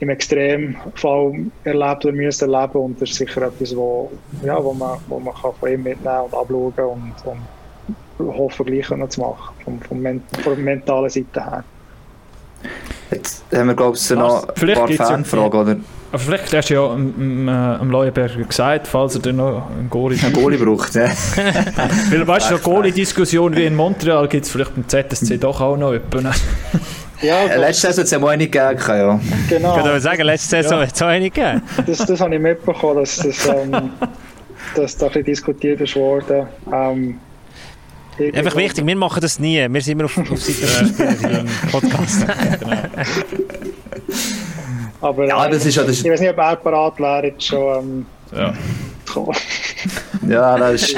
[0.00, 4.10] im Extremfall erlebt oder müssen erleben und das ist sicher etwas, wo,
[4.44, 8.86] ja, wo man, wo man kann von ihm mitnehmen und abschauen und, und hoffen, gleich
[8.86, 11.64] zu machen, von, von, von der mentalen Seite her.
[13.10, 15.76] Jetzt haben wir, glaube ich, noch ein paar Fanfragen, oder?
[16.14, 20.16] Aber vielleicht hast du ja am, am Leuenberger gesagt, falls er dann noch einen Goalie,
[20.22, 20.94] einen Goalie braucht.
[20.94, 21.06] Ja.
[22.10, 25.76] Weil weißt du, eine Goalie-Diskussion wie in Montreal gibt es vielleicht beim ZSC doch auch
[25.76, 26.30] noch jemanden.
[27.20, 29.20] Ja, äh, letzte Saison hat es ja mal eine gegeben, ja.
[29.48, 29.76] Genau.
[29.76, 30.86] Ich würde sagen, letzte Saison ja.
[30.86, 31.62] hat es auch eine gegeben.
[31.84, 33.72] Das, das habe ich mitbekommen, dass das, ähm,
[34.76, 36.46] dass da ein bisschen diskutiert ist worden.
[36.72, 37.18] Ähm,
[38.18, 39.66] Einfach wichtig, wir machen das nie.
[39.68, 40.66] Wir sind immer auf, auf Seite
[41.40, 42.26] im Podcast.
[42.60, 42.76] genau.
[45.00, 48.06] Aber ja, das ist ja, das ich weiß nicht, ob er parat wäre jetzt schon.
[48.32, 48.54] Ähm, ja.
[50.28, 50.96] Ja, das ist,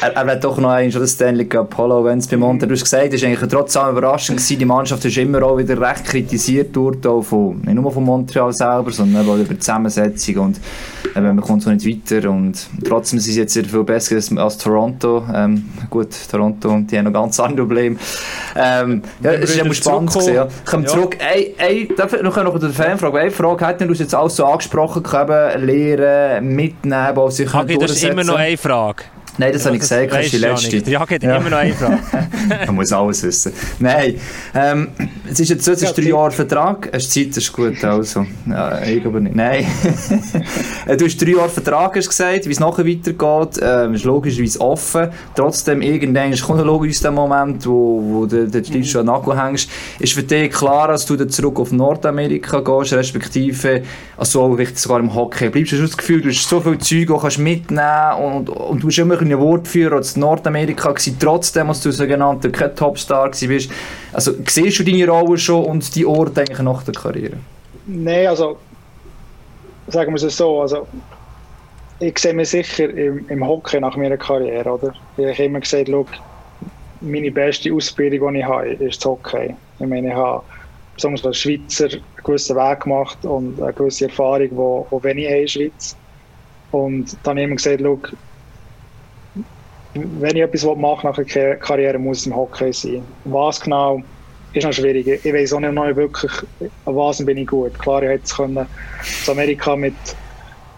[0.00, 2.68] er, er wird doch noch einen schon das Stanley Cup Hollow, wenn es bei Monte,
[2.68, 4.58] hast gesagt, das war eigentlich trotzdem überraschend gewesen.
[4.58, 8.52] Die Mannschaft ist immer auch wieder recht kritisiert worden, auch von, nicht nur von Montreal
[8.52, 10.60] selber, sondern auch über die Zusammensetzung und
[11.14, 14.36] eben, man kommt so nicht weiter und trotzdem sind sie jetzt sehr viel besser als,
[14.36, 15.24] als Toronto.
[15.34, 17.96] Ähm, gut, Toronto, die haben noch ganz andere Probleme.
[18.54, 20.48] Ähm, ja, es ist immer spannend gewesen, ja.
[20.64, 20.90] Kommen ja.
[20.90, 24.44] zurück, ey, ey, darf ich noch eine Fanfrage, eine Frage, hätten du jetzt alles so
[24.44, 29.04] angesprochen, können, lernen, mitnehmen, was sich Hagi, das ist immer noch eine Frage.
[29.38, 30.90] Nein, das ja, habe ich gesagt, das ist die letzte.
[30.90, 31.36] Ja, geht ja.
[31.36, 31.98] immer noch eine Frage.
[32.66, 33.52] Man muss alles wissen.
[33.78, 34.14] Nein,
[34.54, 34.88] ähm,
[35.30, 36.90] es ist jetzt so, es ist ja, drei Jahre Vertrag.
[36.92, 38.26] Hast Zeit, das ist gut, also.
[38.46, 39.36] Ja, ich aber nicht.
[39.36, 39.66] Nein.
[40.86, 43.60] du hast drei Jahre Vertrag, hast gesagt, wie es nachher weitergeht.
[43.62, 45.08] Ähm, ist logischerweise offen.
[45.34, 49.68] Trotzdem, irgendwann kommt logisch der Moment, wo, wo du den Stil schon an Nagel hängst.
[49.98, 53.82] Ist für dich klar, dass du dann zurück auf Nordamerika gehst, respektive,
[54.16, 55.72] also sogar im Hockey bleibst?
[55.72, 58.88] Hast du das Gefühl, du hast so viel Zeug, die kannst mitnehmen und, und du
[58.88, 63.70] hast immer ein Wortführer in Nordamerika gewesen, trotzdem, als du sogenannter kein Topstar bist.
[64.12, 67.36] Also siehst du deine Rolle schon und die Orte eigentlich nach der Karriere?
[67.86, 68.58] Nein, also
[69.88, 70.86] sagen wir es so, also
[72.00, 74.92] ich sehe mich sicher im, im Hockey nach meiner Karriere, oder?
[75.16, 76.06] Ich habe immer gesagt, schau,
[77.00, 79.54] meine beste Ausbildung, die ich habe, ist das Hockey.
[79.78, 80.42] Ich meine, ich habe
[80.94, 84.48] besonders als Schweizer einen gewissen Weg gemacht und eine gewisse Erfahrung,
[84.90, 85.96] die, die wenig in der Schweiz.
[86.72, 87.98] Und dann habe ich immer gesagt, schau,
[90.20, 93.02] wenn ich etwas machen nach der Karriere, muss es im Hockey sein.
[93.24, 94.02] Was genau,
[94.52, 95.06] ist noch schwierig.
[95.06, 96.32] Ich weiß auch nicht noch wirklich,
[96.84, 97.78] an was bin ich gut.
[97.78, 99.94] Klar, ich hätte es können, in Amerika mit,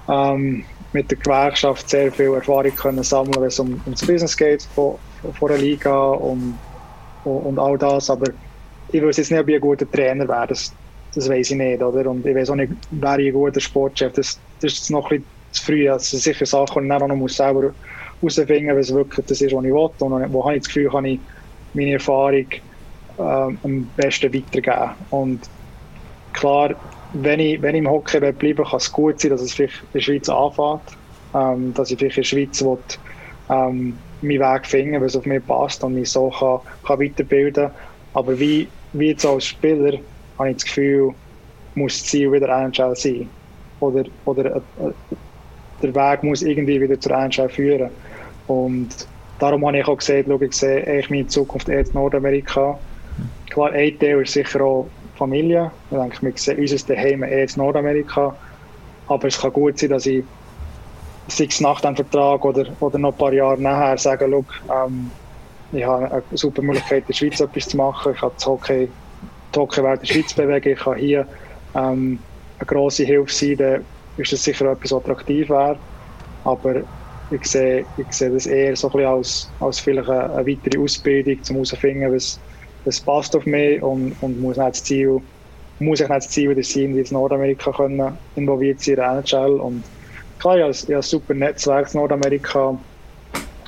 [0.09, 4.37] ähm, mit der Gewerkschaft sehr viel Erfahrung können sammeln, wenn es um, um das Business
[4.37, 4.97] geht von,
[5.39, 6.59] von der Liga und,
[7.25, 8.11] und all das.
[8.11, 8.31] Aber
[8.91, 10.47] ich weiß jetzt nicht, ob ich ein guter Trainer wäre.
[10.49, 10.73] Das,
[11.14, 11.83] das weiß ich nicht.
[11.83, 12.11] Oder?
[12.11, 14.12] Und ich weiß auch nicht, wäre ich ein guter Sportchef.
[14.12, 15.85] Das, das ist noch ein bisschen zu früh.
[15.85, 17.73] Das sind sicher Sachen, die ich auch noch selber
[18.21, 21.05] herausfinden, was wirklich das ist, was ich will und wo habe ich das Gefühl, kann
[21.05, 21.21] ich
[21.75, 22.47] meine Erfahrung
[23.19, 24.91] äh, am besten weitergeben.
[25.11, 25.41] Und
[26.33, 26.75] klar,
[27.12, 29.83] wenn ich, wenn ich im Hockey bleiben will, kann es gut sein, dass es vielleicht
[29.83, 30.83] in der Schweiz anfängt,
[31.35, 32.79] ähm, dass ich vielleicht in der Schweiz will,
[33.51, 37.71] ähm, meinen Weg finden, was auf mich passt und mich so kann, kann weiterbilden
[38.14, 39.99] Aber wie, wie jetzt als Spieler
[40.39, 41.14] habe ich das Gefühl,
[41.75, 43.29] muss das Ziel wieder NHL sein.
[43.81, 44.61] Oder, oder äh,
[45.83, 47.91] der Weg muss irgendwie wieder zur NHL führen.
[48.47, 48.89] Und
[49.39, 52.79] darum habe ich auch gesagt, schau, ich sehe eigentlich meine Zukunft eher in Nordamerika.
[53.51, 55.70] Klar, ein Teil ist sicher auch Familie.
[55.91, 58.35] Ich denke, wir sehen unser Daheim eher in Nordamerika.
[59.09, 60.24] Aber es kann gut sein, dass ich
[61.29, 65.11] sei es nach dem Vertrag oder, oder noch ein paar Jahre nachher sage, ähm,
[65.72, 68.12] ich habe eine super Möglichkeit, in der Schweiz etwas zu machen.
[68.14, 68.89] Ich habe das Hockey,
[69.55, 70.72] die Hockeywelt in der Schweiz bewegen.
[70.72, 71.26] Ich kann hier
[71.74, 72.18] ähm,
[72.59, 73.85] eine grosse Hilfe sein
[74.19, 75.79] ist das sicher etwas attraktiv wäre.
[76.45, 76.83] Aber
[77.31, 81.39] ich sehe, ich sehe das eher so ein als, als vielleicht eine, eine weitere Ausbildung,
[81.49, 82.39] um herauszufinden, was,
[82.85, 85.21] was passt auf mich und, und muss nicht das Ziel,
[85.79, 89.61] muss ich nicht das Ziel sein, wie in Nordamerika können, involviert sein in der NHL.
[89.61, 89.85] Und
[90.39, 92.79] klar, ich habe, ich habe ein super Netzwerk in Nordamerika,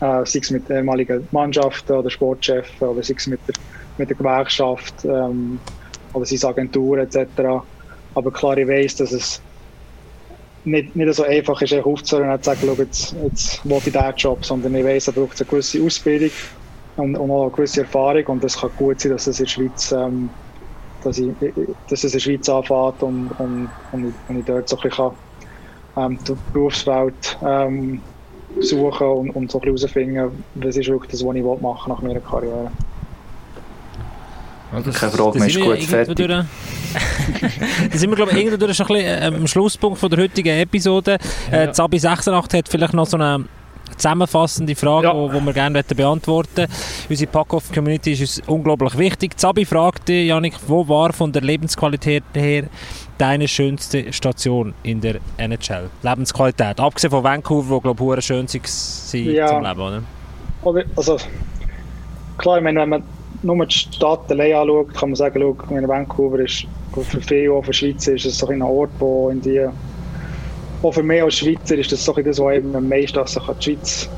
[0.00, 3.54] äh, sei es mit ehemaligen Mannschaften oder Sportchefs oder sei es mit der,
[3.98, 5.60] mit der Gewerkschaft ähm,
[6.14, 7.28] oder sei es Agenturen etc.
[8.14, 9.42] Aber klar, ich weiß, dass es
[10.64, 14.44] nicht, nicht so einfach ist, aufzuhören und zu sagen, jetzt, jetzt will ich diesen Job,
[14.44, 16.30] sondern ich weiss, er braucht eine gewisse Ausbildung
[16.96, 19.50] und, und auch eine gewisse Erfahrung und es kann gut sein, dass es in der
[19.50, 20.30] Schweiz ähm,
[21.02, 21.30] dass, ich,
[21.88, 25.10] dass es in der Schweiz anfängt und, und, und, und ich dort so ein bisschen
[25.96, 28.00] ähm, die Berufswelt ähm,
[28.60, 32.02] suchen und, und so ein bisschen herausfinden, was ist wirklich das, was ich machen nach
[32.02, 32.70] meiner Karriere.
[34.72, 36.30] Ja, Keine Frage, man ist gut fertig.
[37.92, 40.58] Da sind wir, glaube ich, irgendwo schon ein bisschen äh, am Schlusspunkt von der heutigen
[40.58, 41.18] Episode.
[41.50, 41.72] Äh, ja.
[41.72, 43.44] Zabi 86 hat vielleicht noch so eine
[43.96, 45.28] zusammenfassende Frage, ja.
[45.28, 47.06] die wir gerne beantworten möchten.
[47.08, 49.38] Unsere Packoff-Community ist uns unglaublich wichtig.
[49.38, 52.64] Zabi fragte, Janik, wo war von der Lebensqualität her
[53.18, 55.90] deine schönste Station in der NHL?
[56.02, 56.80] Lebensqualität.
[56.80, 59.46] Abgesehen von Vancouver, wo, glaube ich, schön war ja.
[59.46, 60.02] zum Leben,
[60.62, 60.84] oder?
[60.96, 61.16] Also,
[62.38, 63.02] klar, ich meine, wenn man
[63.42, 67.72] nur die Stadt allein anschaut, kann man sagen, schau, Vancouver ist für viele, auch für
[67.72, 69.66] Schweizer, ist es so ein Ort, wo in die
[70.82, 73.64] auch für mich als Schweizer ist das so das, was eben am meisten an die
[73.64, 74.08] Schweiz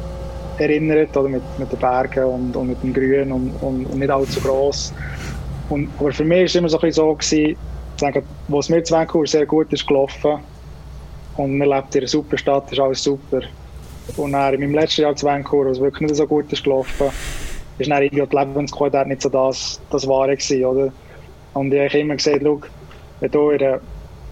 [0.59, 4.11] erinnert, oder mit, mit den Bergen und, und mit dem Grün und, und, und nicht
[4.11, 4.93] allzu gross.
[5.71, 7.57] Und, aber für mich war es immer so, ein so gewesen,
[8.49, 10.39] wo es mir zu Vancouver sehr gut ist gelaufen
[11.37, 13.41] und man lebt in einer super Stadt, ist alles super.
[14.17, 16.65] Und dann in meinem letzten Jahr zu Vancouver, wo es wirklich nicht so gut ist
[16.65, 17.11] gelaufen,
[17.83, 20.93] ist dann irgendwie die Lebensqualität nicht so das, das Wahre gewesen, oder?
[21.55, 22.61] Und ich habe immer gesagt, schau,
[23.21, 23.81] wenn du in einer,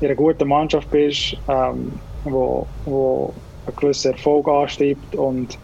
[0.01, 1.93] in einer guten Mannschaft bist, ähm,
[2.25, 3.33] wo, wo
[3.67, 5.59] einen gewissen Erfolg anstrebt und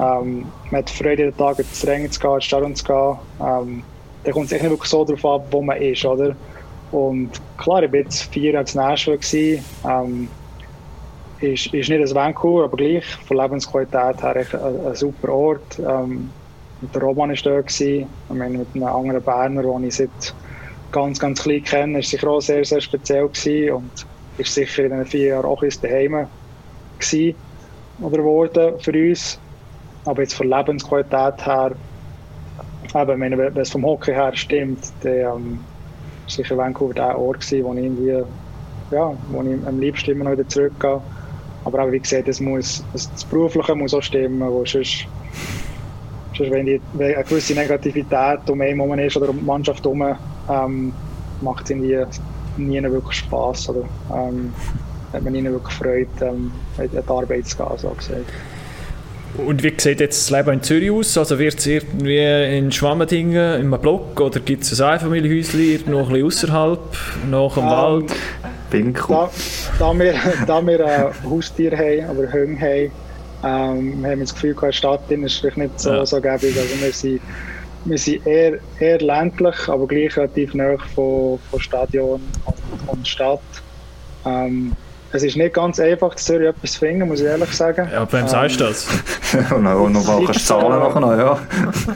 [0.00, 3.82] ähm, mit Freude jeden Tag ins Training zu gehen, ins Stadion zu gehen, ähm,
[4.24, 6.34] dann kommt es nicht wirklich so darauf ab, wo man ist, oder?
[6.90, 10.28] Und klar, ich war jetzt vier Jahre in Nashville, ähm,
[11.40, 15.78] ist, ist nicht ein Vancouver, aber gleich von Lebensqualität her ein, ein super Ort.
[15.78, 16.30] Ähm,
[16.92, 20.34] der Roman war da, gewesen, ich meine, mit einem anderen Berner, den ich seit
[20.92, 24.06] ganz, ganz klein kenne, war sicher auch sehr, sehr speziell gewesen und
[24.38, 26.26] ist sicher in den vier Jahren auch ein daheim
[26.98, 27.36] gewesen
[28.00, 29.38] oder geworden für uns.
[30.04, 31.72] Aber jetzt von Lebensqualität her,
[32.94, 35.60] eben, wenn, wenn es vom Hockey her stimmt, dann ähm,
[36.26, 38.22] ist sicher Vancouver der Ort gewesen, wo ich irgendwie,
[38.90, 41.00] ja, wo ich am liebsten immer noch wieder zurückgehe.
[41.64, 45.06] Aber auch wie gesagt, das, muss, das Berufliche muss auch stimmen, wo sonst,
[46.36, 49.84] sonst wenn, die, wenn eine gewisse Negativität um einen herum ist oder um die Mannschaft
[49.84, 50.16] herum,
[50.50, 50.92] ähm,
[51.40, 51.98] macht es irgendwie
[52.56, 53.82] nie wirklich Spass oder
[54.12, 54.52] ähm,
[55.12, 58.32] hat man nie wirklich Freude, ähm, in die Arbeit zu gehen, so gesagt.
[59.36, 61.18] Und wie sieht jetzt das Leben in Zürich aus?
[61.18, 66.08] Also wird es irgendwie in Schwammendingen, in einem Block oder gibt es ein Einfamilienhäuschen noch
[66.08, 66.96] ein bisschen außerhalb,
[67.30, 68.12] nach dem ähm, Wald?
[69.08, 69.30] Da,
[69.78, 70.14] da, wir,
[70.46, 72.92] da wir ein Haustier haben, aber Hunde haben,
[73.44, 76.06] ähm, haben wir das Gefühl, die Stadt ist vielleicht nicht so, ja.
[76.06, 76.56] so gäbig.
[76.56, 77.20] Also wir sind
[77.86, 83.40] wir sind eher, eher ländlich, aber gleich relativ nah von, von Stadion und, und Stadt.
[84.24, 84.72] Ähm,
[85.14, 87.88] es ist nicht ganz einfach, in Zürich etwas zu finden, muss ich ehrlich sagen.
[87.92, 88.86] Ja, wem ähm, sagst du das?
[89.54, 91.38] und noch, noch mal kannst zahlen nachher noch, ja.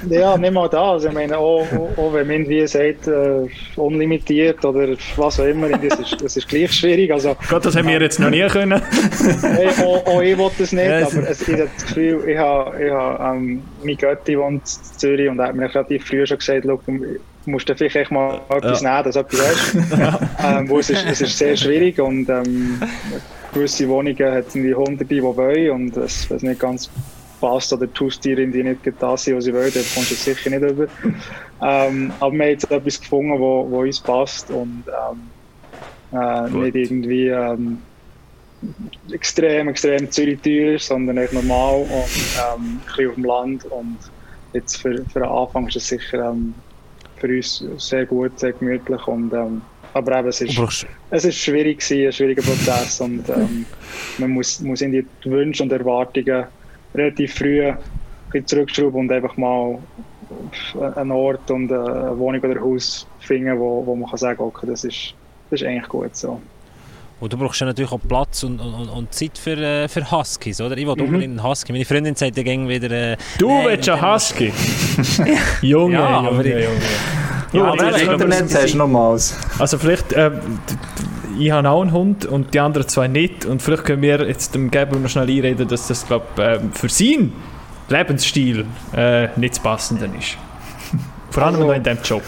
[0.08, 0.80] ja, nicht mal das.
[0.80, 1.66] Also, ich meine, auch,
[1.96, 6.48] auch wenn man irgendwie sagt, äh, unlimitiert oder was auch immer, das ist, das ist
[6.48, 7.12] gleich schwierig.
[7.12, 8.80] Also, Gott, das haben wir jetzt noch nie können.
[9.42, 12.84] hey, auch, auch ich wollte das nicht, aber es, ich habe das Gefühl, ich habe,
[12.84, 16.38] ich habe ähm, mein Götti wohnt in Zürich und er hat mir relativ früh schon
[16.38, 16.64] gesagt,
[17.48, 18.90] musst du vielleicht mal etwas ja.
[18.90, 19.98] nehmen, dass du etwas hast.
[19.98, 20.58] ja.
[20.58, 22.80] ähm, wo es, ist, es ist sehr schwierig und ähm,
[23.52, 26.90] gewisse Wohnungen haben irgendwie Hunderte, die wollen und es, es nicht ganz
[27.40, 30.50] passt oder die Haustiere die nicht das sind, was sie wollen, dann kommst du sicher
[30.50, 30.86] nicht über.
[31.62, 34.84] ähm, aber wir haben jetzt etwas gefunden, wo, wo uns passt und
[36.12, 37.78] ähm, äh, nicht irgendwie ähm,
[39.12, 43.64] extrem, extrem Zürich teuer ist, sondern echt normal und ähm, ein bisschen auf dem Land
[43.66, 43.98] und
[44.52, 46.54] jetzt für, für den Anfang ist es sicher ähm,
[47.18, 49.62] für uns sehr gut, sehr gemütlich und ähm,
[49.94, 53.64] aber eben, es ist, es ist schwierig gewesen, ein schwieriger Prozess und ähm,
[54.18, 56.46] man muss, muss in die Wünsche und Erwartungen
[56.94, 57.72] relativ früh
[58.44, 59.78] zurückschrauben und einfach mal
[60.94, 64.66] einen Ort und eine Wohnung oder ein Haus finden, wo, wo man kann sagen okay,
[64.66, 65.14] das ist,
[65.50, 66.40] das ist eigentlich gut so.
[67.20, 70.60] Und du brauchst ja natürlich auch Platz und, und, und Zeit für, äh, für Huskies,
[70.60, 70.76] oder?
[70.76, 71.02] Ich will mhm.
[71.02, 71.72] unbedingt einen Husky.
[71.72, 72.90] Meine Freundin sagt ja gegen wieder...
[72.90, 74.52] Äh, du nee, willst einen Husky?
[75.62, 76.80] Junge, ja, Junge, Junge, Junge.
[77.52, 79.36] Ja, aber das Internet hast du nochmals.
[79.58, 80.12] Also vielleicht...
[80.12, 80.30] Äh,
[81.38, 83.44] ich habe auch einen Hund und die anderen zwei nicht.
[83.44, 86.88] Und vielleicht können wir jetzt dem Gabriel noch schnell einreden, dass das, glaube äh, für
[86.88, 87.32] seinen
[87.88, 90.36] Lebensstil äh, nicht das Passende ist.
[91.30, 92.22] Vor allem also, in diesem Job.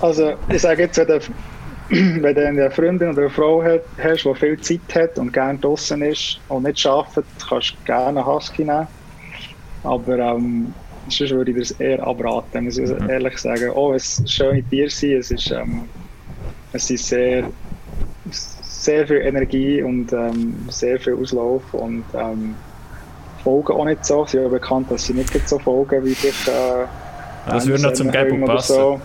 [0.00, 1.20] Also, ich sage jetzt, wenn
[2.22, 6.40] du eine Freundin oder eine Frau hast, die viel Zeit hat und gerne draußen ist
[6.48, 8.86] und nicht arbeitet, kannst du gerne einen Husky nehmen.
[9.84, 10.72] Aber ähm,
[11.08, 13.10] sonst würde ich das eher abraten, muss ich mhm.
[13.10, 13.70] ehrlich sagen.
[13.74, 15.82] Oh, es schöne Tiere sind, es ist, ähm,
[16.72, 17.44] es ist sehr,
[18.30, 22.54] sehr viel Energie und ähm, sehr viel Auslauf und ähm,
[23.44, 24.24] folgen auch nicht so.
[24.24, 26.48] Sie sind ja bekannt, dass sie nicht so folgen wie sich.
[26.48, 26.86] Äh,
[27.46, 28.72] das würde noch zum Gelb passen.
[28.76, 29.00] So.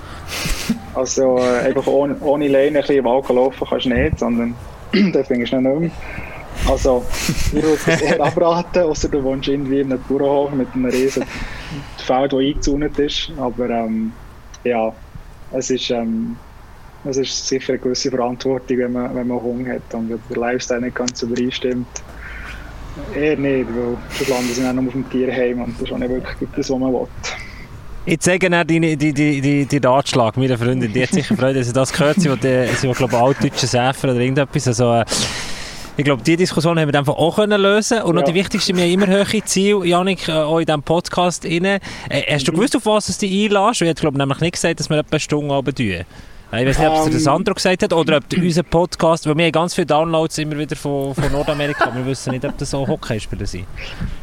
[0.97, 4.55] Also äh, einfach ohne, ohne Leine ein bisschen im laufen kannst du nicht, sondern
[5.13, 5.91] da findest du nicht mehr.
[6.67, 10.85] Also, ich würde es eher abraten, außer du wohnst irgendwie in einem Bauernhof mit einem
[10.85, 11.23] riesen
[11.97, 13.31] Feld, das eingezäunt ist.
[13.37, 14.11] Aber ähm,
[14.63, 14.91] ja,
[15.51, 16.35] es ist, ähm,
[17.05, 20.81] es ist sicher eine gewisse Verantwortung, wenn man, wenn man Hunger hat und der Lifestyle
[20.81, 21.87] nicht ganz übereinstimmt.
[23.13, 25.99] Eher nicht, weil das landen sie auch noch auf dem Tierheim und das ist auch
[25.99, 27.07] nicht wirklich das, was man will.
[28.09, 30.93] Ich zeige dir die, die, die, die, die Ratschlag meiner Freundin.
[30.93, 32.17] Die hat sicher Freude, dass sie das gehört.
[32.21, 34.65] Sie will, sie will glaube altdeutsche Säfer oder irgendetwas.
[34.65, 35.05] Also, äh,
[35.97, 38.85] ich glaube, diese Diskussion haben wir einfach auch können lösen Und noch die wichtigste, wir
[38.85, 41.43] haben immer höhere Ziele, Janik, äh, auch in diesem Podcast.
[41.43, 41.65] Rein.
[41.65, 41.79] Äh,
[42.29, 43.81] hast du gewusst, auf was du dich einlässt?
[43.81, 46.05] Ich habe nämlich nicht gesagt, dass wir etwa eine Stunde runter Ich
[46.49, 49.51] weiß nicht, ob es der Sandro gesagt hat oder ob unser Podcast, weil wir haben
[49.51, 53.45] ganz viele Downloads immer wieder von, von Nordamerika, wir wissen nicht, ob das so Hockeyspieler
[53.45, 53.65] sind.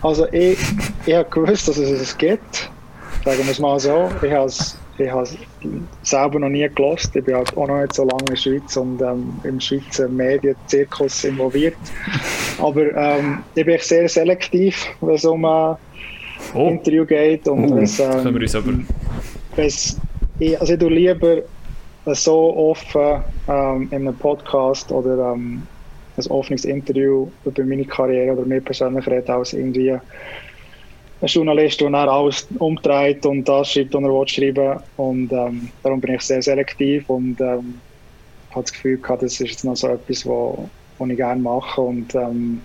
[0.00, 0.56] Also ich,
[1.04, 2.70] ich habe gewusst, dass es es gibt,
[3.24, 4.10] sagen wir es mal so.
[4.22, 4.50] Ich habe
[4.98, 5.36] ich es
[6.02, 7.16] selber noch nie gelost.
[7.16, 10.08] Ich bin halt auch noch nicht so lange in der Schweiz und ähm, im Schweizer
[10.08, 11.76] Medienzirkus involviert.
[12.58, 15.76] Aber ähm, ich bin sehr selektiv, wenn es um ein
[16.54, 16.68] oh.
[16.68, 17.48] Interview geht.
[17.48, 18.72] Und uh, es, ähm, können wir uns aber...
[19.56, 21.38] ich, also ich tue lieber
[22.06, 25.62] so offen ähm, in einem Podcast oder ähm,
[26.16, 29.96] ein offenes Interview über meine Karriere oder mir persönlich reden, als irgendwie
[31.24, 36.00] ein Journalist, der dann alles umdreht und das schreibt, was er schreiben Und ähm, darum
[36.00, 37.80] bin ich sehr selektiv und ähm,
[38.50, 41.80] habe das Gefühl gehabt, das ist jetzt noch so etwas, was ich gerne mache.
[41.80, 42.60] Und ähm,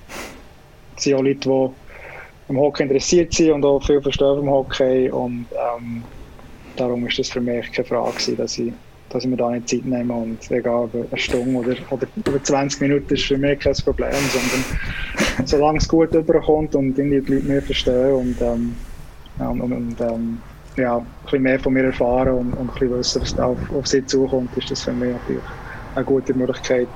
[0.98, 5.10] es sind auch Leute, die im Hockey interessiert sind und auch viel verstehen vom Hockey.
[5.10, 6.04] Und ähm,
[6.76, 8.74] darum ist das für mich keine Frage, dass ich
[9.12, 12.44] dass ich mir da nicht Zeit nehme und egal ob eine Stunde oder, oder über
[12.44, 14.64] 20 Minuten ist für mich kein Problem, sondern
[15.46, 18.76] solange es gut überkommt und die Leute mehr verstehen und, ähm,
[19.40, 20.38] und, und ähm,
[20.76, 23.58] ja, ein bisschen mehr von mir erfahren und, und ein bisschen wissen, was da auf,
[23.74, 25.44] auf sie zukommt, ist das für mich natürlich
[25.96, 26.88] eine gute Möglichkeit,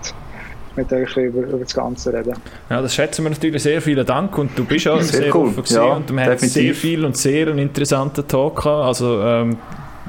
[0.75, 2.33] mit euch über, über das Ganze reden.
[2.69, 3.81] Ja, das schätzen wir natürlich sehr.
[3.81, 5.49] Vielen Dank und du bist auch sehr, sehr cool.
[5.49, 8.87] offen ja, und du hast sehr viel und sehr einen interessanten Talk gehabt.
[8.87, 9.57] Also ähm,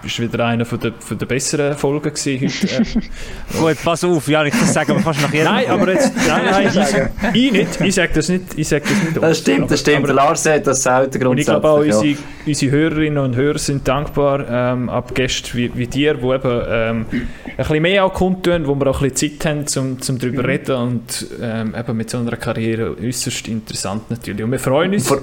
[0.04, 3.00] bist wieder einer von der, von der besseren Folgen gewesen heute.
[3.00, 3.58] Äh.
[3.58, 6.42] Gut, pass auf, ja, ich das sagen wir fast nach jedem Nein, aber jetzt, nein,
[6.50, 9.22] nein, ich, ich nicht, ich sage das nicht, ich sag das nicht.
[9.22, 11.26] Das stimmt, das stimmt, aber, der Lars sagt das selten grundsätzlich.
[11.28, 12.16] Und ich glaube auch, unsere, ja.
[12.46, 17.06] unsere Hörerinnen und Hörer sind dankbar ähm, ab Gästen wie, wie dir, die eben ähm,
[17.10, 20.42] ein bisschen mehr auch kundtun, wo wir auch ein bisschen Zeit haben, um zum darüber
[20.42, 20.48] mhm.
[20.48, 24.44] reden und ähm, eben mit so einer Karriere äußerst interessant natürlich.
[24.44, 25.08] Und wir freuen uns.
[25.08, 25.20] Vor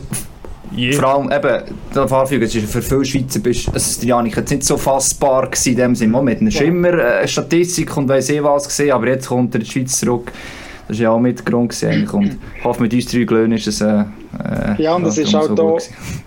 [0.75, 0.93] Yeah.
[0.93, 4.63] Vor allem eben, darf anfügen, es ist für viele Schweizer bist, also Janik jetzt nicht
[4.63, 8.67] so fassbar gewesen, in dem Sinne, mit einer Schimmer, äh, Statistik und weiss eh was
[8.67, 10.31] gesehen, aber jetzt kommt er in die Schweiz zurück.
[10.87, 13.67] Das war ja auch mit Grund gewesen, und ich hoffe, mit uns drei Glöhnen ist
[13.67, 14.03] es äh,
[14.39, 15.77] äh, Ja, und das ist auch so da,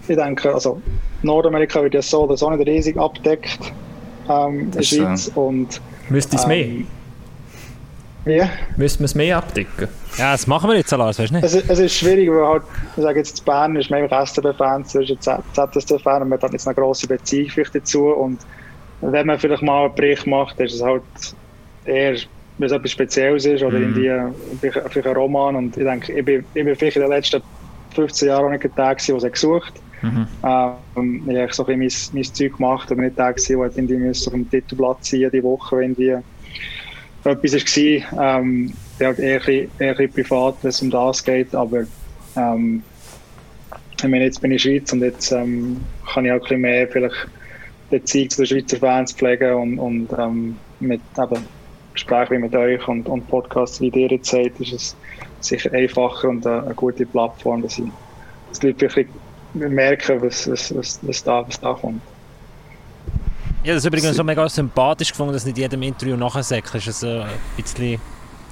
[0.09, 0.81] ich denke, also
[1.23, 3.73] Nordamerika wird ja so oder so nicht riesig abdeckt
[4.29, 5.81] ähm, in der Schweiz äh, und
[6.11, 6.69] Müsste es ähm, mehr?
[8.27, 8.49] Ja.
[8.77, 9.89] Müssten wir es mehr abdecken?
[10.17, 11.45] Ja, das machen wir jetzt, Lars, weißt du nicht?
[11.45, 12.63] Es, es ist schwierig, weil halt,
[12.97, 16.67] ich sage jetzt, in Bern ist einfach STB-Fan, ist ein ZST-Fan und man hat jetzt
[16.67, 18.39] eine grosse Beziehung vielleicht dazu und
[19.01, 21.03] wenn man vielleicht mal einen Bericht macht, ist es halt
[21.85, 22.17] eher,
[22.59, 23.97] wenn es etwas Spezielles ist oder mhm.
[23.97, 27.43] irgendwie vielleicht ein Roman und ich denke, ich bin, ich bin vielleicht in den letzten
[27.95, 30.27] 15 Jahren auch nicht der Tag, der gesucht mhm.
[30.43, 34.11] ähm, Ich habe so ein bisschen mein, mein Zeug gemacht und nicht der, der irgendwie
[34.11, 36.17] auf dem Titelblatt ziehen die Woche, wenn die
[37.31, 41.85] etwas war, ähm, eher, eher, eher privat, wenn es um das geht, aber
[42.37, 42.83] ähm,
[43.97, 45.81] ich meine, jetzt bin ich in der Schweiz und jetzt ähm,
[46.13, 47.29] kann ich auch ein bisschen mehr vielleicht
[47.91, 51.45] Beziehung zu den Schweizer Fans pflegen und, und ähm, mit eben
[51.95, 54.97] Gesprächen wie mit euch und, und Podcasts, wie ihr jetzt seid, ist es
[55.41, 57.85] sicher einfacher und eine, eine gute Plattform, dass, ich,
[58.49, 59.07] dass die Leute wirklich
[59.55, 62.03] merken, was, was, was, was, da, was da kommt.
[63.65, 66.75] Ja, das ist übrigens so mega sympathisch gefunden, dass nicht jedem Interview nachher sagt.
[66.75, 67.99] Das ist so ein bisschen...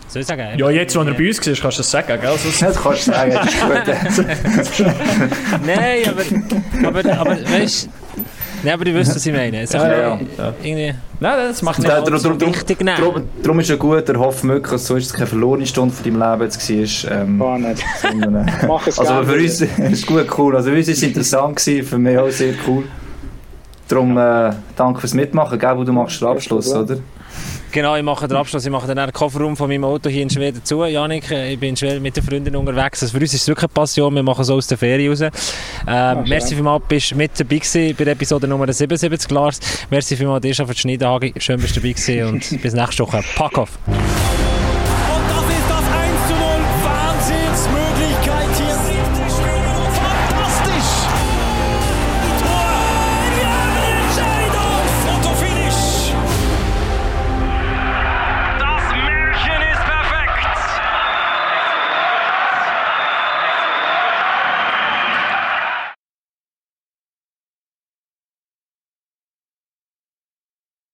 [0.08, 0.58] Soll ich sagen?
[0.58, 2.38] Ja, jetzt, wo er bei uns war, kannst du das sagen, gell?
[2.38, 4.86] So, das kannst du sagen, das ist gut.
[5.66, 7.90] Nein, aber, aber, aber weißt
[8.62, 9.64] Nein, aber du wisst, was ich meine.
[9.64, 10.54] Ja, ja, ja.
[10.62, 10.94] Irgendwie...
[11.20, 12.78] Nein, das macht nicht da, darum, wichtig.
[12.78, 15.94] Darum, darum ist es gut, er hofft möglich, dass so ist es keine verlorene Stunde
[15.94, 17.22] von deinem Leben jetzt war.
[17.22, 17.84] Ähm, Gar nicht.
[18.00, 20.56] Sondern, äh, Mach es also für uns ist es gut cool.
[20.56, 22.84] Also für uns ist es interessant gewesen, für mich auch sehr cool.
[23.92, 25.58] Darum äh, danke fürs Mitmachen.
[25.58, 26.96] Gell, du machst den Abschluss, oder?
[27.72, 28.64] Genau, ich mache den Abschluss.
[28.64, 30.82] Ich mache dann den Kofferraum von meinem Auto hier in Schweden zu.
[30.86, 33.02] Janik, äh, ich bin in Schweden mit den Freunden unterwegs.
[33.02, 34.14] Also für uns ist es wirklich eine Passion.
[34.14, 35.20] Wir machen so aus der Ferie raus.
[35.20, 39.60] Ähm, merci vielmals, bist mit dabei gewesen bei der Episode Nummer 77, Lars.
[39.90, 41.34] Merci vielmals dir schon für die Schneidehage.
[41.36, 43.22] Schön, bist du dabei gewesen und bis nächste Woche.
[43.36, 43.78] Pack auf!